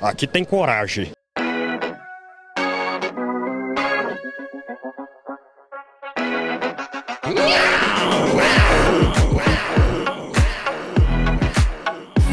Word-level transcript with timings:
Aqui 0.00 0.26
tem 0.26 0.44
coragem. 0.44 1.12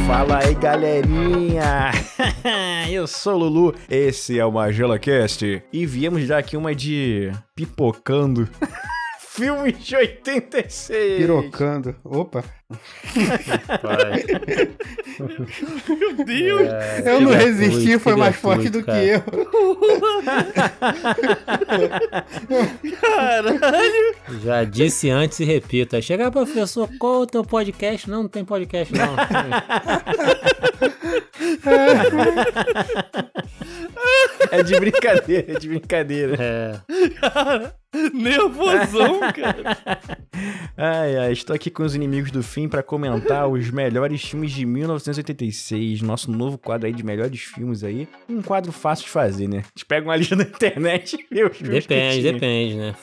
Fala 0.07 0.39
aí, 0.39 0.55
galerinha! 0.55 1.91
Eu 2.91 3.05
sou 3.05 3.36
o 3.36 3.38
Lulu, 3.38 3.75
esse 3.89 4.39
é 4.39 4.45
o 4.45 4.52
Magela 4.52 4.97
Cast 4.97 5.63
e 5.71 5.86
viemos 5.86 6.27
dar 6.27 6.39
aqui 6.39 6.57
uma 6.57 6.73
de 6.73 7.31
pipocando. 7.55 8.50
Filme 9.20 9.71
de 9.71 9.95
86. 9.95 11.18
Pirocando. 11.18 11.95
Opa. 12.04 12.43
Meu 15.89 16.13
Deus! 16.23 16.69
É, 16.69 17.01
eu 17.07 17.21
não 17.21 17.31
resisti, 17.31 17.97
foi 17.97 18.15
mais 18.15 18.36
forte 18.36 18.69
do 18.69 18.83
cara. 18.83 19.00
que 19.00 19.07
eu. 19.10 19.23
Caralho! 23.01 24.15
Já 24.43 24.63
disse 24.63 25.10
antes 25.10 25.39
e 25.39 25.46
repito. 25.46 25.96
Aí 25.96 26.04
chega, 26.04 26.29
professor, 26.29 26.87
qual 27.00 27.15
é 27.15 27.19
o 27.24 27.25
teu 27.25 27.43
podcast? 27.43 28.07
Não, 28.07 28.21
não 28.24 28.29
tem 28.29 28.46
podcast, 28.46 28.93
não. 28.93 29.15
é 34.52 34.63
de 34.63 34.80
brincadeira, 34.80 35.53
é 35.53 35.59
de 35.59 35.67
brincadeira. 35.67 36.36
É. 36.39 36.80
Cara, 37.19 37.75
nervosão, 38.13 39.19
cara. 39.33 39.77
Ai, 40.77 41.17
ai, 41.17 41.31
estou 41.33 41.53
aqui 41.53 41.69
com 41.69 41.83
os 41.83 41.94
inimigos 41.94 42.31
do 42.31 42.41
fim 42.41 42.58
para 42.67 42.83
comentar 42.83 43.47
os 43.47 43.69
melhores 43.69 44.22
filmes 44.23 44.52
de 44.52 44.66
1986, 44.66 46.02
nosso 46.02 46.31
novo 46.31 46.58
quadro 46.58 46.88
aí 46.88 46.94
de 46.94 47.03
melhores 47.03 47.41
filmes 47.41 47.83
aí. 47.83 48.08
Um 48.27 48.41
quadro 48.41 48.72
fácil 48.72 49.05
de 49.05 49.11
fazer, 49.11 49.47
né? 49.47 49.59
A 49.59 49.61
gente 49.75 49.85
pega 49.85 50.08
uma 50.08 50.16
lista 50.16 50.35
na 50.35 50.43
internet 50.43 51.16
e 51.16 51.33
vê 51.33 51.45
os 51.45 51.55
filmes 51.55 51.85
Depende, 51.85 52.21
depende, 52.23 52.75
né? 52.75 52.95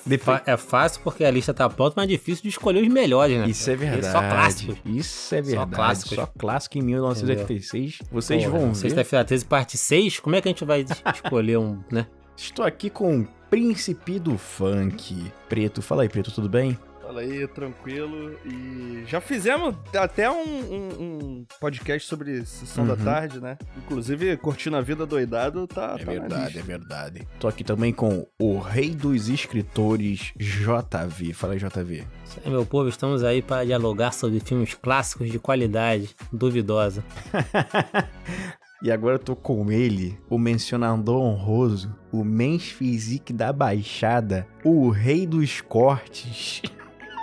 É 0.46 0.56
fácil 0.56 1.00
porque 1.02 1.24
a 1.24 1.30
lista 1.30 1.54
tá 1.54 1.68
pronta, 1.68 1.94
mas 1.96 2.04
é 2.04 2.08
difícil 2.08 2.42
de 2.42 2.48
escolher 2.48 2.82
os 2.82 2.88
melhores, 2.88 3.38
né? 3.38 3.48
Isso 3.48 3.70
é 3.70 3.76
verdade. 3.76 4.12
Só 4.12 4.20
clássicos. 4.20 4.76
Isso 4.84 5.34
é 5.34 5.42
verdade. 5.42 5.70
Só 5.70 5.76
clássicos. 5.76 6.14
Só 6.16 6.26
clássico 6.26 6.78
em 6.78 6.82
1986. 6.82 7.94
Entendeu? 7.94 8.08
Vocês 8.10 8.44
Porra, 8.44 8.58
vão 8.58 8.68
ver. 8.68 8.74
Sexta-feira 8.74 9.24
13, 9.24 9.44
parte 9.44 9.78
6, 9.78 10.20
como 10.20 10.36
é 10.36 10.41
que 10.41 10.48
a 10.48 10.50
gente 10.50 10.64
vai 10.64 10.84
escolher 11.14 11.58
um, 11.58 11.78
né? 11.91 12.06
Estou 12.36 12.64
aqui 12.64 12.91
com 12.91 13.20
o 13.20 13.28
príncipe 13.48 14.18
do 14.18 14.36
funk. 14.36 15.32
Preto, 15.48 15.80
fala 15.80 16.02
aí, 16.02 16.08
Preto, 16.08 16.30
tudo 16.30 16.48
bem? 16.48 16.78
Fala 17.06 17.20
aí, 17.20 17.46
tranquilo. 17.46 18.36
E 18.44 19.04
já 19.06 19.20
fizemos 19.20 19.76
até 19.96 20.28
um, 20.28 20.42
um, 20.42 20.88
um 20.98 21.46
podcast 21.60 22.08
sobre 22.08 22.44
Sessão 22.44 22.82
uhum. 22.82 22.96
da 22.96 22.96
Tarde, 22.96 23.40
né? 23.40 23.56
Inclusive, 23.76 24.36
Curtindo 24.38 24.76
a 24.76 24.80
Vida 24.80 25.06
Doidado 25.06 25.68
tá. 25.68 25.94
É 26.00 26.04
tá 26.04 26.10
verdade, 26.10 26.58
é 26.58 26.62
verdade. 26.62 27.28
Tô 27.38 27.46
aqui 27.46 27.62
também 27.62 27.92
com 27.92 28.26
o 28.40 28.58
rei 28.58 28.90
dos 28.90 29.28
escritores, 29.28 30.32
JV. 30.36 31.32
Fala 31.32 31.52
aí, 31.52 31.60
JV. 31.60 32.04
Isso 32.24 32.40
aí, 32.44 32.50
meu 32.50 32.66
povo, 32.66 32.88
estamos 32.88 33.22
aí 33.22 33.41
para 33.41 33.64
dialogar 33.64 34.10
sobre 34.10 34.41
filmes 34.41 34.74
clássicos 34.74 35.30
de 35.30 35.38
qualidade 35.38 36.12
duvidosa. 36.32 37.04
E 38.82 38.92
agora 38.92 39.14
eu 39.14 39.18
tô 39.18 39.34
com 39.34 39.72
ele, 39.72 40.18
o 40.28 40.38
mencionador 40.38 41.22
honroso, 41.22 41.96
o 42.12 42.22
mens 42.22 42.68
physique 42.68 43.32
da 43.32 43.50
Baixada, 43.50 44.46
o 44.62 44.91
rei 44.91 45.26
dos 45.26 45.62
cortes. 45.62 46.60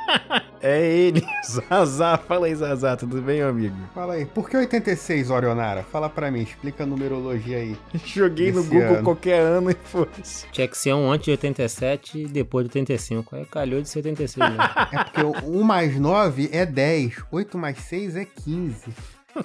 é 0.62 0.86
ele, 0.86 1.26
Zazá. 1.46 2.18
Fala 2.18 2.48
aí, 2.48 2.56
Zazá, 2.56 2.96
tudo 2.96 3.22
bem, 3.22 3.38
meu 3.40 3.50
amigo? 3.50 3.76
Fala 3.94 4.14
aí, 4.14 4.26
por 4.26 4.50
que 4.50 4.58
86, 4.58 5.30
Orionara? 5.30 5.84
Fala 5.84 6.10
pra 6.10 6.32
mim, 6.32 6.42
explica 6.42 6.84
a 6.84 6.86
numerologia 6.86 7.58
aí. 7.58 7.78
Joguei 8.06 8.52
no 8.52 8.64
Google 8.64 8.96
ano. 8.96 9.04
qualquer 9.04 9.40
ano 9.40 9.72
e 9.72 9.76
fosse. 9.76 10.48
Tinha 10.52 10.68
que 10.68 10.78
ser 10.78 10.94
um 10.94 11.12
antes 11.12 11.26
de 11.26 11.32
87 11.32 12.20
e 12.20 12.26
depois 12.28 12.68
de 12.68 12.78
85. 12.80 13.36
Aí 13.36 13.46
calhou 13.46 13.82
de 13.82 13.90
ser 13.90 14.00
86, 14.00 14.50
né? 14.50 14.58
é 14.92 15.04
porque 15.04 15.46
1 15.46 15.64
mais 15.64 16.00
9 16.00 16.50
é 16.52 16.66
10, 16.66 17.24
8 17.32 17.58
mais 17.58 17.78
6 17.80 18.16
é 18.16 18.26
15. 18.26 18.94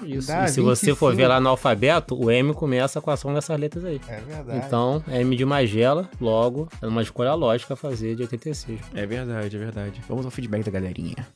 Isso. 0.04 0.28
Dá, 0.28 0.44
e 0.44 0.48
se 0.48 0.60
25. 0.60 0.62
você 0.62 0.94
for 0.94 1.14
ver 1.14 1.26
lá 1.26 1.40
no 1.40 1.48
alfabeto, 1.48 2.14
o 2.14 2.30
M 2.30 2.52
começa 2.52 3.00
com 3.00 3.10
a 3.10 3.14
ação 3.14 3.32
dessas 3.32 3.58
letras 3.58 3.84
aí. 3.84 4.00
É 4.08 4.20
verdade. 4.20 4.66
Então, 4.66 5.02
M 5.08 5.36
de 5.36 5.44
Magela, 5.44 6.08
logo, 6.20 6.68
é 6.80 6.86
uma 6.86 7.02
escolha 7.02 7.34
lógica 7.34 7.74
fazer 7.76 8.14
de 8.14 8.22
86. 8.22 8.80
É 8.94 9.06
verdade, 9.06 9.56
é 9.56 9.58
verdade. 9.58 10.00
Vamos 10.08 10.24
ao 10.24 10.30
feedback 10.30 10.64
da 10.64 10.70
galerinha. 10.70 11.26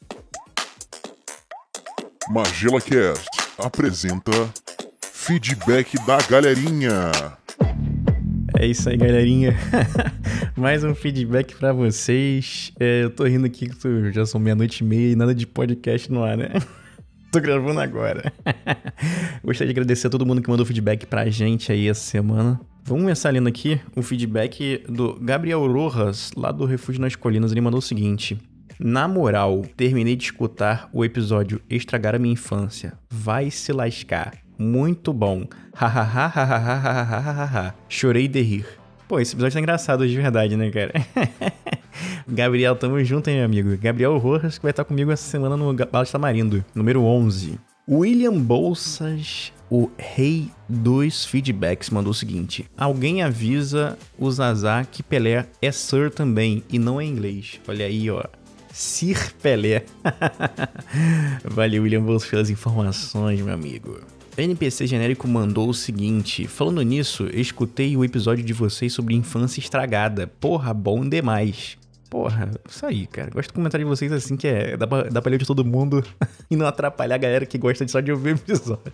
Magela 2.31 2.81
Cast 2.81 3.27
apresenta 3.59 4.33
Feedback 5.01 5.97
da 6.07 6.19
Galerinha. 6.29 7.13
É 8.59 8.67
isso 8.67 8.89
aí, 8.89 8.97
galerinha. 8.97 9.57
Mais 10.57 10.85
um 10.85 10.95
feedback 10.95 11.55
para 11.55 11.73
vocês. 11.73 12.73
É, 12.79 13.05
eu 13.05 13.11
tô 13.11 13.25
rindo 13.25 13.47
aqui 13.47 13.69
que 13.69 14.13
já 14.13 14.27
são 14.27 14.41
meia-noite 14.41 14.83
e 14.83 14.87
meia 14.87 15.13
e 15.13 15.17
nada 15.17 15.35
de 15.35 15.47
podcast 15.47 16.11
no 16.11 16.23
ar, 16.23 16.37
né? 16.37 16.51
Tô 17.33 17.41
gravando 17.41 17.81
agora. 17.81 18.31
Gostaria 19.43 19.73
de 19.73 19.81
agradecer 19.81 20.07
a 20.07 20.11
todo 20.11 20.27
mundo 20.27 20.43
que 20.43 20.51
mandou 20.51 20.67
feedback 20.67 21.07
pra 21.07 21.31
gente 21.31 21.73
aí 21.73 21.89
essa 21.89 22.03
semana. 22.03 22.61
Vamos 22.85 23.05
começar 23.05 23.31
lendo 23.31 23.49
aqui 23.49 23.81
o 23.97 24.03
feedback 24.03 24.85
do 24.87 25.19
Gabriel 25.19 25.67
Rojas, 25.67 26.31
lá 26.37 26.53
do 26.53 26.67
Refúgio 26.67 27.01
nas 27.01 27.17
Colinas. 27.17 27.51
Ele 27.51 27.63
mandou 27.63 27.79
o 27.79 27.83
seguinte: 27.83 28.37
Na 28.79 29.09
moral, 29.09 29.63
terminei 29.79 30.15
de 30.15 30.25
escutar 30.25 30.91
o 30.93 31.03
episódio 31.03 31.59
Estragar 31.71 32.15
a 32.15 32.19
Minha 32.19 32.35
Infância. 32.35 32.93
Vai 33.11 33.51
se 33.51 33.73
lascar. 33.73 34.35
Muito 34.59 35.11
bom. 35.11 35.47
Hahaha. 35.75 37.75
Chorei 37.89 38.29
de 38.29 38.43
rir. 38.43 38.67
Pô, 39.09 39.19
esse 39.19 39.35
episódio 39.35 39.55
tá 39.55 39.61
engraçado 39.61 40.07
de 40.07 40.15
verdade, 40.15 40.55
né, 40.55 40.71
cara? 40.71 40.93
Gabriel, 42.29 42.77
tamo 42.77 43.03
junto, 43.05 43.29
hein, 43.29 43.37
meu 43.37 43.45
amigo? 43.45 43.77
Gabriel 43.77 44.17
Rojas, 44.19 44.59
que 44.59 44.63
vai 44.63 44.71
estar 44.71 44.85
comigo 44.85 45.11
essa 45.11 45.29
semana 45.29 45.57
no 45.57 45.73
Bala 45.75 46.05
de 46.05 46.13
Tamarindo, 46.13 46.65
número 46.75 47.03
11. 47.03 47.59
William 47.89 48.39
Bolsas, 48.39 49.53
o 49.69 49.91
rei 49.99 50.49
dos 50.69 51.25
feedbacks, 51.25 51.91
mandou 51.91 52.13
o 52.13 52.15
seguinte: 52.15 52.65
Alguém 52.77 53.23
avisa 53.23 53.99
o 54.17 54.31
Zazá 54.31 54.85
que 54.85 55.03
Pelé 55.03 55.47
é 55.61 55.73
Sir 55.73 56.11
também 56.11 56.63
e 56.71 56.79
não 56.79 57.01
é 57.01 57.05
inglês. 57.05 57.61
Olha 57.67 57.87
aí, 57.87 58.09
ó. 58.09 58.23
Sir 58.73 59.35
Pelé. 59.43 59.85
Valeu, 61.45 61.83
William 61.83 62.03
Bolsas, 62.03 62.31
pelas 62.31 62.51
informações, 62.51 63.41
meu 63.41 63.53
amigo. 63.53 64.01
NPC 64.39 64.87
genérico 64.87 65.29
mandou 65.29 65.69
o 65.69 65.75
seguinte: 65.75 66.47
Falando 66.47 66.83
nisso, 66.83 67.29
escutei 67.33 67.97
o 67.97 68.05
episódio 68.05 68.45
de 68.45 68.53
vocês 68.53 68.93
sobre 68.93 69.15
infância 69.15 69.61
estragada. 69.61 70.27
Porra, 70.27 70.73
bom 70.73 71.07
demais. 71.07 71.77
Porra, 72.13 72.51
isso 72.69 72.85
aí, 72.85 73.07
cara. 73.07 73.31
Gosto 73.31 73.49
do 73.49 73.55
comentário 73.55 73.87
de 73.87 73.89
vocês 73.89 74.13
assim, 74.13 74.37
que 74.37 74.47
é. 74.47 74.77
Dá 74.77 74.87
pra, 74.87 75.05
dá 75.05 75.23
pra 75.23 75.31
ler 75.31 75.39
de 75.39 75.47
todo 75.47 75.65
mundo 75.65 76.05
e 76.51 76.55
não 76.55 76.67
atrapalhar 76.67 77.15
a 77.15 77.19
galera 77.19 77.47
que 77.47 77.57
gosta 77.57 77.89
só 77.89 78.01
de 78.01 78.13
ouvir 78.13 78.35
o 78.35 78.37
episódio. 78.37 78.93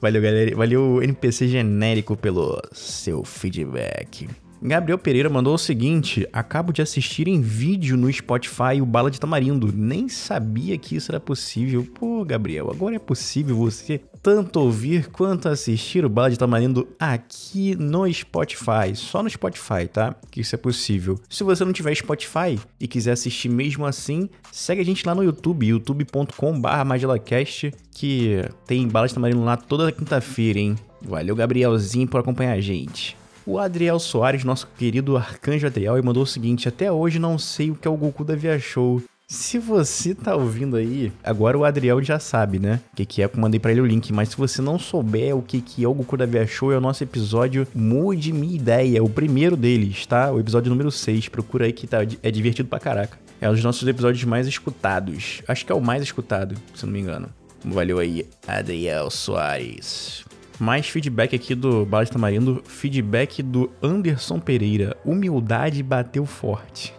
Valeu, 0.00 0.22
galera. 0.22 0.56
Valeu, 0.56 1.02
NPC 1.02 1.48
genérico, 1.48 2.16
pelo 2.16 2.58
seu 2.72 3.22
feedback. 3.24 4.26
Gabriel 4.62 4.98
Pereira 4.98 5.30
mandou 5.30 5.54
o 5.54 5.58
seguinte: 5.58 6.28
acabo 6.32 6.72
de 6.72 6.82
assistir 6.82 7.28
em 7.28 7.40
vídeo 7.40 7.96
no 7.96 8.12
Spotify 8.12 8.80
o 8.80 8.86
Bala 8.86 9.10
de 9.10 9.18
Tamarindo. 9.18 9.72
Nem 9.74 10.08
sabia 10.08 10.76
que 10.76 10.96
isso 10.96 11.10
era 11.10 11.18
possível. 11.18 11.86
Pô, 11.94 12.22
Gabriel, 12.24 12.70
agora 12.70 12.96
é 12.96 12.98
possível 12.98 13.56
você 13.56 13.98
tanto 14.22 14.60
ouvir 14.60 15.08
quanto 15.08 15.48
assistir 15.48 16.04
o 16.04 16.10
Bala 16.10 16.30
de 16.30 16.38
Tamarindo 16.38 16.86
aqui 16.98 17.74
no 17.74 18.12
Spotify. 18.12 18.94
Só 18.94 19.22
no 19.22 19.30
Spotify, 19.30 19.88
tá? 19.90 20.14
Que 20.30 20.42
isso 20.42 20.54
é 20.54 20.58
possível. 20.58 21.18
Se 21.28 21.42
você 21.42 21.64
não 21.64 21.72
tiver 21.72 21.94
Spotify 21.94 22.60
e 22.78 22.86
quiser 22.86 23.12
assistir 23.12 23.48
mesmo 23.48 23.86
assim, 23.86 24.28
segue 24.52 24.82
a 24.82 24.84
gente 24.84 25.06
lá 25.06 25.14
no 25.14 25.24
YouTube, 25.24 25.66
youtube.com/magelacast, 25.66 27.72
que 27.92 28.44
tem 28.66 28.86
Bala 28.86 29.08
de 29.08 29.14
Tamarindo 29.14 29.42
lá 29.42 29.56
toda 29.56 29.90
quinta-feira, 29.90 30.58
hein? 30.58 30.76
Valeu, 31.02 31.34
Gabrielzinho, 31.34 32.06
por 32.06 32.20
acompanhar 32.20 32.52
a 32.52 32.60
gente. 32.60 33.16
O 33.50 33.58
Adriel 33.58 33.98
Soares, 33.98 34.44
nosso 34.44 34.68
querido 34.78 35.16
arcanjo 35.16 35.66
Adriel, 35.66 35.98
e 35.98 36.02
mandou 36.02 36.22
o 36.22 36.26
seguinte: 36.26 36.68
Até 36.68 36.92
hoje 36.92 37.18
não 37.18 37.36
sei 37.36 37.68
o 37.72 37.74
que 37.74 37.88
é 37.88 37.90
o 37.90 37.96
Goku 37.96 38.22
da 38.22 38.36
Via 38.36 38.56
Show. 38.60 39.02
Se 39.26 39.58
você 39.58 40.14
tá 40.14 40.36
ouvindo 40.36 40.76
aí, 40.76 41.12
agora 41.24 41.58
o 41.58 41.64
Adriel 41.64 42.00
já 42.00 42.20
sabe, 42.20 42.60
né? 42.60 42.80
O 42.92 42.96
que, 42.96 43.04
que 43.04 43.20
é, 43.20 43.24
eu 43.24 43.30
mandei 43.34 43.58
para 43.58 43.72
ele 43.72 43.80
o 43.80 43.86
link. 43.86 44.12
Mas 44.12 44.28
se 44.28 44.36
você 44.36 44.62
não 44.62 44.78
souber 44.78 45.36
o 45.36 45.42
que, 45.42 45.60
que 45.60 45.82
é 45.82 45.88
o 45.88 45.92
Goku 45.92 46.16
da 46.16 46.26
Via 46.26 46.46
Show, 46.46 46.70
é 46.70 46.76
o 46.76 46.80
nosso 46.80 47.02
episódio 47.02 47.66
Mude 47.74 48.32
Minha 48.32 48.54
Ideia, 48.54 48.98
é 48.98 49.02
o 49.02 49.08
primeiro 49.08 49.56
deles, 49.56 50.06
tá? 50.06 50.30
O 50.30 50.38
episódio 50.38 50.70
número 50.70 50.92
6. 50.92 51.28
Procura 51.28 51.64
aí 51.64 51.72
que 51.72 51.88
tá, 51.88 51.98
é 52.22 52.30
divertido 52.30 52.68
pra 52.68 52.78
caraca. 52.78 53.18
É 53.40 53.50
um 53.50 53.52
dos 53.52 53.64
nossos 53.64 53.88
episódios 53.88 54.22
mais 54.22 54.46
escutados. 54.46 55.42
Acho 55.48 55.66
que 55.66 55.72
é 55.72 55.74
o 55.74 55.80
mais 55.80 56.04
escutado, 56.04 56.54
se 56.72 56.86
não 56.86 56.92
me 56.92 57.00
engano. 57.00 57.28
Valeu 57.64 57.98
aí, 57.98 58.24
Adriel 58.46 59.10
Soares. 59.10 60.29
Mais 60.60 60.86
feedback 60.86 61.34
aqui 61.34 61.54
do 61.54 61.86
Bala 61.86 62.04
de 62.04 62.10
Tamarindo. 62.10 62.62
Feedback 62.66 63.42
do 63.42 63.72
Anderson 63.82 64.38
Pereira. 64.38 64.94
Humildade 65.06 65.82
bateu 65.82 66.26
forte. 66.26 66.92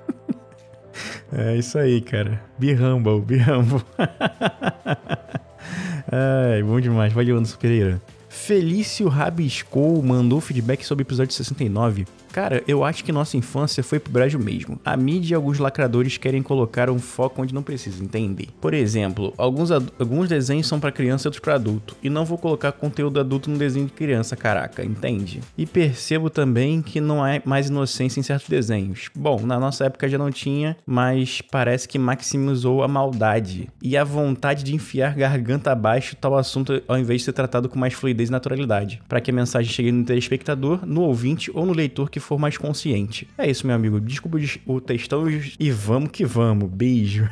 é 1.31 1.57
isso 1.57 1.77
aí, 1.77 2.01
cara. 2.01 2.41
Be 2.57 2.73
humble, 2.73 3.21
be 3.21 3.35
humble. 3.35 3.83
Bom 6.65 6.79
demais. 6.79 7.13
Valeu, 7.13 7.37
Anderson 7.37 7.59
Pereira. 7.59 8.01
Felício 8.27 9.07
Rabiscou 9.07 10.01
mandou 10.01 10.41
feedback 10.41 10.83
sobre 10.83 11.03
o 11.03 11.05
episódio 11.05 11.31
69. 11.31 12.07
Cara, 12.31 12.63
eu 12.67 12.83
acho 12.83 13.03
que 13.03 13.11
nossa 13.11 13.35
infância 13.35 13.83
foi 13.83 13.99
pro 13.99 14.11
Brasil 14.11 14.39
mesmo. 14.39 14.79
A 14.85 14.95
mídia 14.95 15.33
e 15.33 15.35
alguns 15.35 15.59
lacradores 15.59 16.17
querem 16.17 16.41
colocar 16.41 16.89
um 16.89 16.99
foco 16.99 17.41
onde 17.41 17.53
não 17.53 17.61
precisa 17.61 18.01
entender. 18.03 18.47
Por 18.61 18.73
exemplo, 18.73 19.33
alguns, 19.37 19.69
alguns 19.71 20.29
desenhos 20.29 20.67
são 20.67 20.79
para 20.79 20.91
criança 20.91 21.27
e 21.27 21.29
outros 21.29 21.41
para 21.41 21.55
adulto. 21.55 21.95
E 22.01 22.09
não 22.09 22.23
vou 22.23 22.37
colocar 22.37 22.71
conteúdo 22.71 23.19
adulto 23.19 23.49
no 23.49 23.57
desenho 23.57 23.85
de 23.85 23.91
criança, 23.91 24.35
caraca, 24.35 24.83
entende? 24.83 25.41
E 25.57 25.65
percebo 25.65 26.29
também 26.29 26.81
que 26.81 27.01
não 27.01 27.23
há 27.23 27.41
mais 27.43 27.67
inocência 27.67 28.19
em 28.19 28.23
certos 28.23 28.47
desenhos. 28.47 29.09
Bom, 29.15 29.41
na 29.45 29.59
nossa 29.59 29.85
época 29.85 30.07
já 30.07 30.17
não 30.17 30.31
tinha, 30.31 30.77
mas 30.85 31.41
parece 31.41 31.87
que 31.87 31.99
maximizou 31.99 32.81
a 32.81 32.87
maldade 32.87 33.67
e 33.81 33.97
a 33.97 34.03
vontade 34.03 34.63
de 34.63 34.73
enfiar 34.73 35.15
garganta 35.15 35.71
abaixo 35.71 36.15
tal 36.15 36.37
assunto 36.37 36.81
ao 36.87 36.97
invés 36.97 37.21
de 37.21 37.25
ser 37.25 37.33
tratado 37.33 37.67
com 37.67 37.77
mais 37.77 37.93
fluidez 37.93 38.29
e 38.29 38.31
naturalidade, 38.31 39.01
para 39.09 39.19
que 39.19 39.31
a 39.31 39.33
mensagem 39.33 39.71
chegue 39.71 39.91
no 39.91 40.05
telespectador, 40.05 40.85
no 40.85 41.01
ouvinte 41.01 41.51
ou 41.53 41.65
no 41.65 41.73
leitor 41.73 42.09
que 42.09 42.20
for 42.21 42.39
mais 42.39 42.57
consciente. 42.57 43.27
É 43.37 43.49
isso, 43.49 43.65
meu 43.67 43.75
amigo. 43.75 43.99
Desculpa 43.99 44.37
o 44.65 44.79
textão 44.79 45.25
e 45.59 45.71
vamos 45.71 46.11
que 46.11 46.25
vamos. 46.25 46.69
Beijo. 46.69 47.29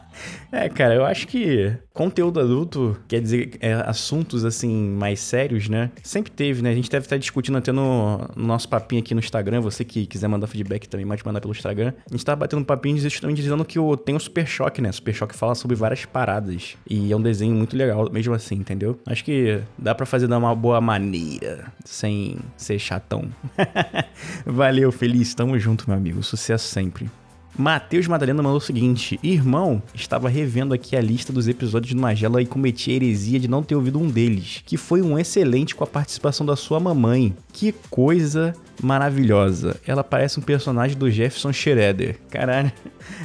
é, 0.52 0.68
cara, 0.68 0.94
eu 0.94 1.04
acho 1.04 1.26
que 1.26 1.72
conteúdo 1.92 2.40
adulto, 2.40 2.98
quer 3.06 3.20
dizer, 3.20 3.56
é, 3.60 3.74
assuntos 3.74 4.44
assim 4.44 4.88
mais 4.90 5.20
sérios, 5.20 5.68
né? 5.68 5.90
Sempre 6.02 6.30
teve, 6.30 6.62
né? 6.62 6.70
A 6.70 6.74
gente 6.74 6.90
deve 6.90 7.06
estar 7.06 7.16
discutindo 7.16 7.58
até 7.58 7.70
no, 7.72 8.18
no, 8.34 8.46
nosso 8.46 8.68
papinho 8.68 9.02
aqui 9.02 9.14
no 9.14 9.20
Instagram. 9.20 9.60
Você 9.60 9.84
que 9.84 10.06
quiser 10.06 10.28
mandar 10.28 10.46
feedback 10.46 10.88
também, 10.88 11.06
pode 11.06 11.24
mandar 11.24 11.40
pelo 11.40 11.52
Instagram. 11.52 11.92
A 12.08 12.12
gente 12.12 12.24
tá 12.24 12.34
batendo 12.34 12.64
papinho 12.64 12.98
justamente 12.98 13.42
dizendo 13.42 13.64
que 13.64 13.78
o, 13.78 13.96
tem 13.96 14.14
o 14.14 14.20
Super 14.20 14.46
Choque, 14.46 14.80
né? 14.80 14.90
Super 14.90 15.14
Choque 15.14 15.34
fala 15.34 15.54
sobre 15.54 15.76
várias 15.76 16.04
paradas. 16.04 16.76
E 16.88 17.12
é 17.12 17.16
um 17.16 17.22
desenho 17.22 17.54
muito 17.54 17.76
legal, 17.76 18.10
mesmo 18.10 18.34
assim, 18.34 18.56
entendeu? 18.56 18.98
Acho 19.06 19.24
que 19.24 19.60
dá 19.78 19.94
para 19.94 20.06
fazer 20.06 20.26
de 20.26 20.34
uma 20.34 20.54
boa 20.54 20.80
maneira, 20.80 21.72
sem 21.84 22.38
ser 22.56 22.78
chatão. 22.78 23.28
Valeu, 24.44 24.90
feliz. 24.92 25.34
Tamo 25.34 25.58
junto, 25.58 25.84
meu 25.88 25.96
amigo. 25.96 26.22
Sucesso 26.22 26.66
sempre. 26.68 27.10
Matheus 27.56 28.06
Madalena 28.06 28.42
mandou 28.42 28.58
o 28.58 28.60
seguinte: 28.60 29.20
Irmão, 29.22 29.82
estava 29.94 30.28
revendo 30.28 30.72
aqui 30.72 30.96
a 30.96 31.00
lista 31.00 31.32
dos 31.32 31.48
episódios 31.48 31.90
de 31.90 31.96
Magela 31.96 32.40
e 32.40 32.46
cometi 32.46 32.90
a 32.90 32.94
heresia 32.94 33.38
de 33.38 33.48
não 33.48 33.62
ter 33.62 33.74
ouvido 33.74 33.98
um 33.98 34.08
deles, 34.08 34.62
que 34.64 34.76
foi 34.76 35.02
um 35.02 35.18
excelente 35.18 35.74
com 35.74 35.84
a 35.84 35.86
participação 35.86 36.46
da 36.46 36.56
sua 36.56 36.80
mamãe. 36.80 37.34
Que 37.52 37.72
coisa 37.90 38.54
maravilhosa. 38.82 39.76
Ela 39.86 40.02
parece 40.04 40.38
um 40.38 40.42
personagem 40.42 40.96
do 40.96 41.10
Jefferson 41.10 41.52
Schroeder. 41.52 42.18
Caralho. 42.30 42.72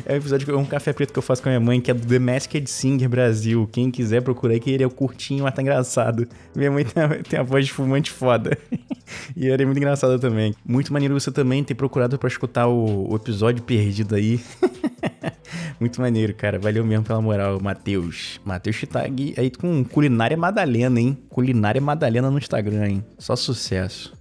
É 0.05 0.13
um 0.13 0.15
episódio, 0.17 0.53
é 0.53 0.57
um 0.57 0.65
café 0.65 0.93
preto 0.93 1.13
que 1.13 1.19
eu 1.19 1.23
faço 1.23 1.41
com 1.41 1.49
a 1.49 1.51
minha 1.51 1.59
mãe, 1.59 1.81
que 1.81 1.91
é 1.91 1.93
do 1.93 2.05
The 2.05 2.19
Masked 2.19 2.69
Singer 2.69 3.09
Brasil. 3.09 3.67
Quem 3.71 3.91
quiser 3.91 4.21
procurar 4.21 4.53
aí, 4.53 4.59
que 4.59 4.69
ele 4.69 4.83
é 4.83 4.87
o 4.87 4.91
curtinho, 4.91 5.43
mas 5.43 5.53
tá 5.53 5.61
engraçado. 5.61 6.27
Minha 6.55 6.71
mãe 6.71 6.85
tem 6.85 7.03
a, 7.03 7.09
tem 7.23 7.39
a 7.39 7.43
voz 7.43 7.65
de 7.65 7.71
fumante 7.71 8.11
foda. 8.11 8.57
e 9.35 9.47
ele 9.47 9.63
é 9.63 9.65
muito 9.65 9.77
engraçado 9.77 10.19
também. 10.19 10.53
Muito 10.65 10.91
maneiro 10.93 11.19
você 11.19 11.31
também 11.31 11.63
ter 11.63 11.75
procurado 11.75 12.17
para 12.17 12.27
escutar 12.27 12.67
o, 12.67 13.11
o 13.11 13.15
episódio 13.15 13.63
perdido 13.63 14.15
aí. 14.15 14.39
Muito 15.79 16.01
maneiro, 16.01 16.33
cara. 16.33 16.57
Valeu 16.57 16.83
mesmo 16.83 17.05
pela 17.05 17.21
moral, 17.21 17.59
Matheus. 17.61 18.41
Matheus 18.43 18.81
tá 18.89 19.01
aí 19.01 19.51
com 19.51 19.83
Culinária 19.83 20.35
Madalena, 20.35 20.99
hein? 20.99 21.15
Culinária 21.29 21.79
Madalena 21.79 22.31
no 22.31 22.37
Instagram, 22.37 22.87
hein? 22.87 23.05
Só 23.19 23.35
sucesso. 23.35 24.16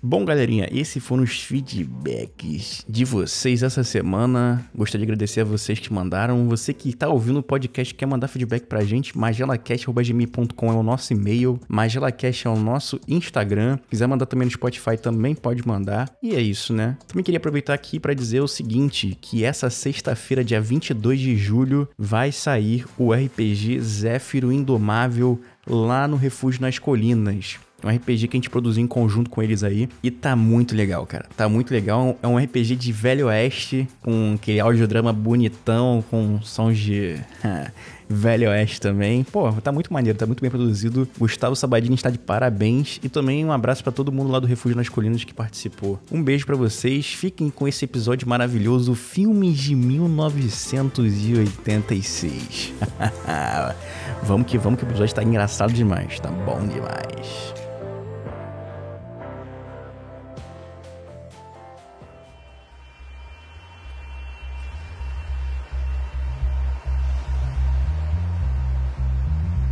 Bom, 0.00 0.24
galerinha, 0.24 0.68
esses 0.70 1.02
foram 1.02 1.24
os 1.24 1.40
feedbacks 1.40 2.84
de 2.88 3.04
vocês 3.04 3.64
essa 3.64 3.82
semana. 3.82 4.64
Gostaria 4.72 5.04
de 5.04 5.12
agradecer 5.12 5.40
a 5.40 5.44
vocês 5.44 5.80
que 5.80 5.92
mandaram. 5.92 6.48
Você 6.48 6.72
que 6.72 6.90
está 6.90 7.08
ouvindo 7.08 7.40
o 7.40 7.42
podcast 7.42 7.92
quer 7.92 8.06
mandar 8.06 8.28
feedback 8.28 8.66
pra 8.66 8.84
gente, 8.84 9.18
magelacast.gmail.com 9.18 10.72
é 10.72 10.74
o 10.74 10.82
nosso 10.84 11.12
e-mail, 11.12 11.58
magelacast 11.68 12.46
é 12.46 12.50
o 12.50 12.56
nosso 12.56 13.00
Instagram. 13.08 13.76
Quiser 13.90 14.06
mandar 14.06 14.26
também 14.26 14.46
no 14.46 14.52
Spotify, 14.52 14.96
também 14.96 15.34
pode 15.34 15.66
mandar. 15.66 16.08
E 16.22 16.32
é 16.36 16.40
isso, 16.40 16.72
né? 16.72 16.96
Também 17.08 17.24
queria 17.24 17.38
aproveitar 17.38 17.74
aqui 17.74 17.98
para 17.98 18.14
dizer 18.14 18.40
o 18.40 18.48
seguinte, 18.48 19.18
que 19.20 19.42
essa 19.42 19.68
sexta-feira, 19.68 20.44
dia 20.44 20.60
22 20.60 21.18
de 21.18 21.36
julho, 21.36 21.88
vai 21.98 22.30
sair 22.30 22.84
o 22.96 23.12
RPG 23.12 23.80
Zéfiro 23.80 24.52
Indomável 24.52 25.40
lá 25.66 26.06
no 26.06 26.16
Refúgio 26.16 26.62
nas 26.62 26.78
Colinas. 26.78 27.58
Um 27.84 27.88
RPG 27.88 28.28
que 28.28 28.36
a 28.36 28.38
gente 28.38 28.50
produziu 28.50 28.82
em 28.82 28.86
conjunto 28.86 29.30
com 29.30 29.42
eles 29.42 29.62
aí. 29.62 29.88
E 30.02 30.10
tá 30.10 30.34
muito 30.34 30.74
legal, 30.74 31.06
cara. 31.06 31.26
Tá 31.36 31.48
muito 31.48 31.72
legal. 31.72 32.18
É 32.22 32.26
um 32.26 32.36
RPG 32.36 32.76
de 32.76 32.92
velho 32.92 33.26
oeste, 33.26 33.88
com 34.02 34.34
aquele 34.34 34.60
audiodrama 34.60 35.12
bonitão, 35.12 36.04
com 36.10 36.40
sons 36.42 36.78
de. 36.78 37.16
Velho 38.08 38.48
Oeste 38.48 38.80
também. 38.80 39.22
Pô, 39.22 39.52
tá 39.52 39.70
muito 39.70 39.92
maneiro, 39.92 40.18
tá 40.18 40.24
muito 40.24 40.40
bem 40.40 40.50
produzido. 40.50 41.06
Gustavo 41.18 41.54
Sabadini 41.54 41.94
está 41.94 42.08
de 42.08 42.18
parabéns. 42.18 42.98
E 43.02 43.08
também 43.08 43.44
um 43.44 43.52
abraço 43.52 43.82
para 43.82 43.92
todo 43.92 44.10
mundo 44.10 44.32
lá 44.32 44.40
do 44.40 44.46
Refúgio 44.46 44.74
nas 44.76 44.88
Colinas 44.88 45.24
que 45.24 45.34
participou. 45.34 46.00
Um 46.10 46.22
beijo 46.22 46.46
para 46.46 46.56
vocês. 46.56 47.12
Fiquem 47.12 47.50
com 47.50 47.68
esse 47.68 47.84
episódio 47.84 48.26
maravilhoso, 48.26 48.94
Filmes 48.94 49.58
de 49.58 49.74
1986. 49.74 52.72
vamos 54.24 54.46
que 54.46 54.56
vamos, 54.56 54.80
que 54.80 54.86
o 54.86 54.88
episódio 54.88 55.14
tá 55.14 55.22
engraçado 55.22 55.70
demais. 55.72 56.18
Tá 56.18 56.30
bom 56.30 56.66
demais. 56.66 57.67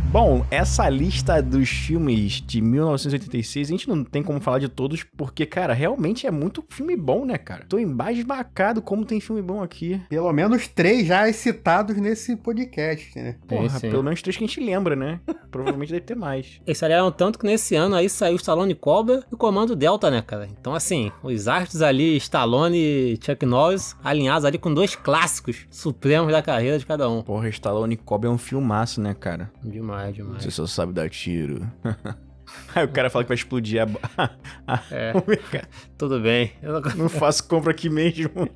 Bom, 0.09 0.45
essa 0.49 0.87
lista 0.87 1.41
dos 1.41 1.67
filmes 1.67 2.41
de 2.41 2.61
1986, 2.61 3.67
a 3.67 3.71
gente 3.71 3.89
não 3.89 4.05
tem 4.05 4.23
como 4.23 4.39
falar 4.39 4.57
de 4.57 4.69
todos, 4.69 5.03
porque, 5.03 5.45
cara, 5.45 5.73
realmente 5.73 6.25
é 6.25 6.31
muito 6.31 6.63
filme 6.69 6.95
bom, 6.95 7.25
né, 7.25 7.37
cara? 7.37 7.65
Tô 7.67 7.77
embasbacado 7.77 8.81
como 8.81 9.05
tem 9.05 9.19
filme 9.19 9.41
bom 9.41 9.61
aqui. 9.61 10.01
Pelo 10.09 10.31
menos 10.31 10.65
três 10.69 11.05
já 11.05 11.31
citados 11.33 11.97
nesse 11.97 12.37
podcast, 12.37 13.19
né? 13.19 13.35
Porra, 13.45 13.69
sim, 13.69 13.79
sim. 13.79 13.89
pelo 13.89 14.01
menos 14.01 14.21
três 14.21 14.37
que 14.37 14.45
a 14.45 14.47
gente 14.47 14.61
lembra, 14.61 14.95
né? 14.95 15.19
Provavelmente 15.51 15.91
deve 15.91 16.05
ter 16.05 16.15
mais. 16.15 16.61
Eles 16.65 16.81
aliaram 16.81 17.11
tanto 17.11 17.37
que 17.37 17.45
nesse 17.45 17.75
ano 17.75 17.93
aí 17.93 18.07
saiu 18.09 18.37
Stallone 18.37 18.75
Cobra 18.75 19.25
e 19.29 19.35
o 19.35 19.37
Comando 19.37 19.75
Delta, 19.75 20.09
né, 20.09 20.21
cara? 20.21 20.47
Então, 20.59 20.73
assim, 20.73 21.11
os 21.21 21.49
artes 21.49 21.81
ali, 21.81 22.15
Stallone 22.15 22.77
e 22.77 23.19
Chuck 23.21 23.45
Norris, 23.45 23.93
alinhados 24.01 24.45
ali 24.45 24.57
com 24.57 24.73
dois 24.73 24.95
clássicos 24.95 25.67
supremos 25.69 26.31
da 26.31 26.41
carreira 26.41 26.79
de 26.79 26.85
cada 26.85 27.09
um. 27.09 27.21
Porra, 27.21 27.49
Stallone 27.49 27.97
Cobra 27.97 28.29
é 28.29 28.31
um 28.31 28.37
filmaço, 28.37 29.01
né, 29.01 29.13
cara? 29.13 29.51
Demais 29.61 29.96
demais, 29.97 30.15
demais. 30.15 30.43
Você 30.43 30.51
só 30.51 30.67
sabe 30.67 30.93
dar 30.93 31.09
tiro. 31.09 31.69
Aí 32.73 32.85
o 32.85 32.87
cara 32.87 33.09
fala 33.09 33.25
que 33.25 33.27
vai 33.27 33.35
explodir 33.35 33.81
a. 33.81 34.29
é. 34.89 35.13
Tudo 35.97 36.19
bem. 36.21 36.53
Eu 36.61 36.73
não... 36.73 36.81
não 36.95 37.09
faço 37.09 37.45
compra 37.45 37.71
aqui 37.71 37.89
mesmo. 37.89 38.49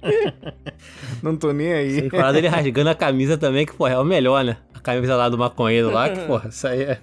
não 1.21 1.35
tô 1.35 1.51
nem 1.51 1.73
aí. 1.73 1.95
Sem 1.95 2.09
falar 2.09 2.31
dele 2.31 2.47
rasgando 2.47 2.89
a 2.89 2.95
camisa 2.95 3.37
também, 3.37 3.65
que, 3.65 3.73
pô, 3.73 3.85
é 3.87 3.99
o 3.99 4.05
melhor, 4.05 4.45
né? 4.45 4.57
Camisa 4.81 5.15
lá 5.15 5.29
do 5.29 5.37
maconheiro 5.37 5.91
lá, 5.91 6.09
que, 6.09 6.19
porra, 6.21 6.49
isso 6.49 6.67
aí 6.67 6.83
é. 6.83 6.99